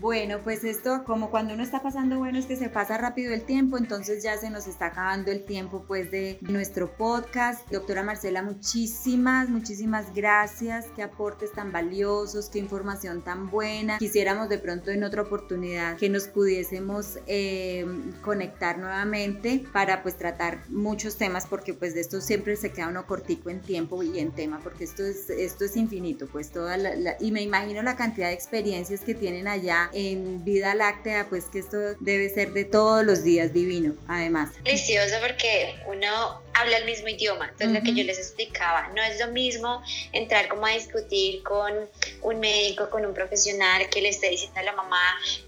Bueno, 0.00 0.40
pues 0.42 0.64
esto, 0.64 1.04
como 1.04 1.30
cuando 1.30 1.54
uno 1.54 1.62
está 1.62 1.82
pasando 1.82 2.18
bueno, 2.18 2.38
es 2.38 2.46
que 2.46 2.56
se 2.56 2.68
pasa 2.68 2.98
rápido 2.98 3.32
el 3.32 3.44
tiempo, 3.44 3.78
entonces 3.78 4.22
ya 4.22 4.36
se 4.38 4.50
nos 4.50 4.66
está 4.66 4.86
acabando 4.86 5.30
el 5.30 5.44
tiempo 5.44 5.84
pues 5.86 6.10
de 6.10 6.38
nuestro 6.40 6.96
podcast. 6.96 7.68
Doctora 7.70 8.02
Marcela, 8.02 8.42
muchísimas, 8.42 9.48
muchísimas 9.48 10.12
gracias 10.14 10.53
gracias, 10.60 10.92
qué 10.94 11.02
aportes 11.02 11.52
tan 11.52 11.72
valiosos, 11.72 12.48
qué 12.48 12.58
información 12.60 13.22
tan 13.24 13.50
buena. 13.50 13.98
Quisiéramos 13.98 14.48
de 14.48 14.58
pronto 14.58 14.90
en 14.90 15.02
otra 15.02 15.22
oportunidad 15.22 15.96
que 15.96 16.08
nos 16.08 16.24
pudiésemos 16.24 17.18
eh, 17.26 17.84
conectar 18.22 18.78
nuevamente 18.78 19.64
para 19.72 20.02
pues 20.02 20.16
tratar 20.16 20.60
muchos 20.68 21.16
temas 21.16 21.46
porque 21.46 21.74
pues 21.74 21.94
de 21.94 22.02
esto 22.02 22.20
siempre 22.20 22.54
se 22.56 22.70
queda 22.70 22.88
uno 22.88 23.06
cortico 23.06 23.50
en 23.50 23.60
tiempo 23.62 24.02
y 24.02 24.20
en 24.20 24.32
tema 24.32 24.60
porque 24.62 24.84
esto 24.84 25.04
es, 25.04 25.28
esto 25.28 25.64
es 25.64 25.76
infinito, 25.76 26.28
pues 26.28 26.52
toda 26.52 26.76
la, 26.76 27.16
y 27.18 27.32
me 27.32 27.42
imagino 27.42 27.82
la 27.82 27.96
cantidad 27.96 28.28
de 28.28 28.34
experiencias 28.34 29.00
que 29.00 29.14
tienen 29.14 29.48
allá 29.48 29.90
en 29.92 30.44
vida 30.44 30.74
láctea, 30.74 31.26
pues 31.28 31.46
que 31.46 31.58
esto 31.58 31.78
debe 31.98 32.28
ser 32.28 32.52
de 32.52 32.64
todos 32.64 33.04
los 33.04 33.24
días 33.24 33.52
divino, 33.52 33.94
además. 34.06 34.50
Delicioso 34.62 35.16
porque 35.20 35.74
uno 35.88 36.43
habla 36.54 36.78
el 36.78 36.84
mismo 36.84 37.08
idioma, 37.08 37.46
entonces 37.46 37.72
lo 37.72 37.82
que 37.82 37.94
yo 37.94 38.04
les 38.04 38.18
explicaba, 38.18 38.88
no 38.94 39.02
es 39.02 39.18
lo 39.18 39.28
mismo 39.28 39.82
entrar 40.12 40.48
como 40.48 40.66
a 40.66 40.70
discutir 40.70 41.42
con 41.42 41.88
un 42.22 42.40
médico, 42.40 42.88
con 42.90 43.04
un 43.04 43.12
profesional 43.12 43.88
que 43.90 44.00
le 44.00 44.10
esté 44.10 44.30
diciendo 44.30 44.60
a 44.60 44.62
la 44.62 44.72
mamá, 44.72 45.02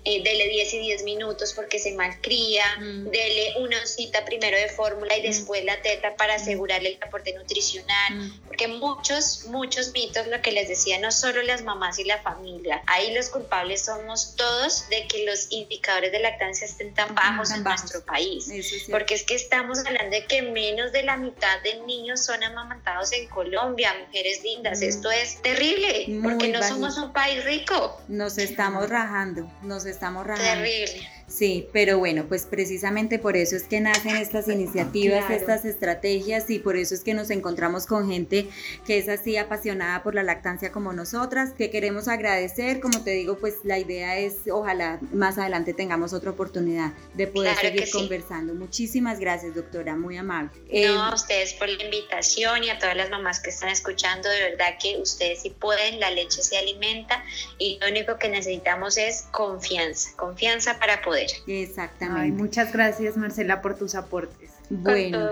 eh, 0.05 0.23
dele 0.23 0.49
10 0.49 0.75
y 0.75 0.79
10 0.79 1.03
minutos 1.05 1.53
porque 1.55 1.79
se 1.79 1.95
malcría, 1.95 2.65
mm. 2.79 3.11
dele 3.11 3.55
una 3.59 3.85
cita 3.87 4.25
primero 4.25 4.57
de 4.57 4.69
fórmula 4.69 5.17
y 5.17 5.21
mm. 5.21 5.25
después 5.25 5.65
la 5.65 5.81
teta 5.83 6.17
para 6.17 6.35
asegurarle 6.35 6.91
el 6.91 6.99
aporte 7.03 7.33
nutricional, 7.35 8.33
porque 8.47 8.69
muchos, 8.69 9.45
muchos 9.47 9.93
mitos, 9.93 10.27
lo 10.27 10.41
que 10.43 10.53
les 10.53 10.69
decía, 10.69 10.99
no 10.99 11.13
solo 11.13 11.43
las 11.43 11.63
mamás 11.63 11.99
y 11.99 12.05
la 12.05 12.19
familia, 12.23 12.83
ahí 12.87 13.15
los 13.15 13.29
culpables 13.29 13.85
somos 13.85 14.35
todos 14.37 14.89
de 14.89 15.07
que 15.07 15.25
los 15.25 15.51
indicadores 15.51 16.13
de 16.13 16.21
lactancia 16.21 16.67
estén 16.67 16.95
tan 16.95 17.15
bajos 17.15 17.51
en 17.51 17.63
nuestro 17.63 18.05
país, 18.05 18.49
porque 18.91 19.15
es 19.15 19.25
que 19.25 19.35
estamos 19.35 19.79
hablando 19.79 20.11
de 20.11 20.27
que 20.27 20.43
menos 20.43 20.93
de 20.93 20.96
la 21.03 21.17
mitad 21.17 21.63
de 21.63 21.81
niños 21.87 22.25
son 22.25 22.43
amamantados 22.43 23.13
en 23.13 23.29
Colombia, 23.29 23.95
mujeres 24.07 24.43
lindas, 24.43 24.81
mm. 24.81 24.85
esto 24.85 25.11
es 25.11 25.41
terrible, 25.43 26.21
porque 26.23 26.49
no 26.49 26.63
somos 26.63 26.99
un 26.99 27.13
país 27.13 27.45
rico. 27.45 28.01
Nos 28.09 28.39
estamos 28.39 28.89
rajando, 28.89 29.51
nos 29.63 29.87
estamos 29.87 30.27
rajando. 30.27 30.65
Terrible. 30.65 31.16
Sí, 31.37 31.69
pero 31.71 31.99
bueno, 31.99 32.25
pues 32.27 32.47
precisamente 32.47 33.19
por 33.19 33.37
eso 33.37 33.57
es 33.57 33.65
que 33.65 33.79
nacen 33.79 34.17
estas 34.17 34.49
iniciativas, 34.49 35.31
estas 35.31 35.67
estrategias 35.67 36.49
y 36.49 36.61
por 36.61 36.79
eso 36.79 36.95
es 36.95 37.03
que 37.03 37.13
nos 37.13 37.29
encontramos 37.29 37.85
con 37.85 38.11
gente 38.11 38.49
que 38.87 38.97
es 38.97 39.07
así 39.11 39.37
apasionada 39.37 40.03
por 40.03 40.15
la 40.15 40.23
lactancia 40.23 40.73
como 40.73 40.95
nosotras, 40.95 41.53
que 41.53 41.69
queremos 41.69 42.09
agradecer, 42.09 42.81
como 42.81 43.05
te 43.05 43.11
digo, 43.11 43.37
pues 43.37 43.57
la 43.65 43.79
idea 43.79 44.17
es 44.17 44.49
ojalá 44.51 44.99
más 45.13 45.37
adelante 45.37 45.75
tengamos 45.75 46.15
otra 46.15 46.31
oportunidad 46.31 46.95
de 47.13 47.27
poder 47.27 47.55
seguir 47.57 47.91
conversando. 47.91 48.55
Muchísimas 48.55 49.21
gracias, 49.21 49.55
doctora, 49.55 49.95
muy 49.95 50.17
amable. 50.17 50.51
No, 50.57 50.71
eh, 50.71 50.89
a 50.89 51.15
ustedes 51.15 51.53
por 51.53 51.69
la 51.69 51.85
invitación 51.85 52.65
y 52.65 52.71
a 52.71 52.79
todas 52.79 52.97
las 52.97 53.11
mamás 53.11 53.41
que 53.41 53.51
están 53.51 53.69
escuchando, 53.69 54.31
de 54.31 54.41
verdad 54.41 54.79
que 54.83 54.97
ustedes 54.97 55.43
sí 55.43 55.51
pueden, 55.51 56.01
la 56.01 56.11
leche 56.11 56.43
se 56.43 56.57
alimenta 56.57 57.23
y 57.59 57.79
lo 57.83 57.89
único 57.91 58.19
que 58.19 58.31
necesitamos 58.31 58.97
es 58.97 59.27
confianza, 59.33 60.17
confianza 60.17 60.79
para 60.79 61.03
poder 61.03 61.26
Exactamente. 61.47 62.37
muchas 62.37 62.73
gracias 62.73 63.17
Marcela 63.17 63.63
por 63.63 63.77
tus 63.77 63.95
aportes. 63.95 64.56
Bueno, 64.69 65.31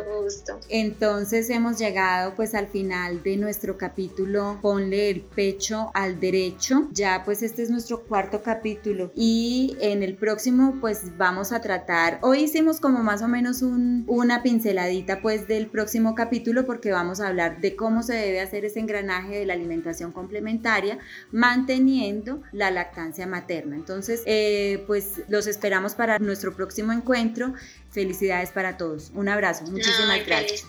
entonces 0.68 1.51
hemos 1.51 1.78
llegado 1.78 2.35
pues 2.37 2.55
al 2.55 2.68
final 2.68 3.22
de 3.22 3.37
nuestro 3.37 3.76
capítulo 3.76 4.59
Ponle 4.62 5.11
el 5.11 5.22
pecho 5.22 5.91
al 5.95 6.20
derecho. 6.20 6.89
Ya 6.93 7.22
pues 7.24 7.43
este 7.43 7.62
es 7.62 7.70
nuestro 7.70 8.03
cuarto 8.05 8.43
capítulo 8.43 9.11
y 9.16 9.76
en 9.80 10.03
el 10.03 10.14
próximo 10.14 10.78
pues 10.80 11.16
vamos 11.16 11.53
a 11.53 11.61
tratar, 11.61 12.18
hoy 12.22 12.45
hicimos 12.45 12.80
como 12.80 13.03
más 13.03 13.22
o 13.22 13.28
menos 13.28 13.62
un, 13.62 14.05
una 14.07 14.43
pinceladita 14.43 15.20
pues 15.20 15.49
del 15.49 15.66
próximo 15.66 16.14
capítulo 16.14 16.64
porque 16.64 16.93
vamos 16.93 17.20
a 17.20 17.28
hablar 17.28 17.61
de 17.61 17.74
cómo 17.74 18.03
se 18.03 18.14
debe 18.14 18.41
hacer 18.41 18.64
ese 18.64 18.80
engranaje 18.80 19.39
de 19.39 19.47
la 19.47 19.55
alimentación 19.55 20.12
complementaria 20.12 20.99
manteniendo 21.32 22.43
la 22.53 22.70
lactancia 22.70 23.26
materna. 23.26 23.74
Entonces 23.74 24.22
eh, 24.26 24.85
pues 24.87 25.22
los 25.28 25.47
esperamos 25.49 25.95
para 25.95 26.18
nuestro 26.18 26.55
próximo 26.55 26.93
encuentro. 26.93 27.55
Felicidades 27.95 28.51
para 28.51 28.76
todos. 28.76 29.12
Un 29.14 29.28
abrazo. 29.28 29.66
Muchísimas 29.66 30.26
gracias. 30.26 30.66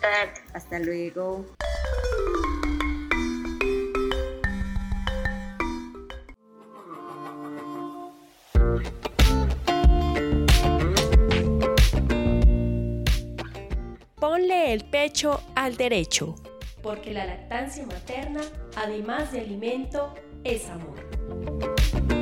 Hasta 0.54 0.78
luego. 0.78 1.44
Ponle 14.20 14.74
el 14.74 14.88
pecho 14.92 15.42
al 15.56 15.78
derecho, 15.78 16.36
porque 16.84 17.12
la 17.12 17.26
lactancia 17.26 17.88
materna, 17.88 18.42
además 18.76 19.32
de 19.32 19.40
alimento, 19.40 20.14
es 20.44 20.68
amor. 20.70 22.15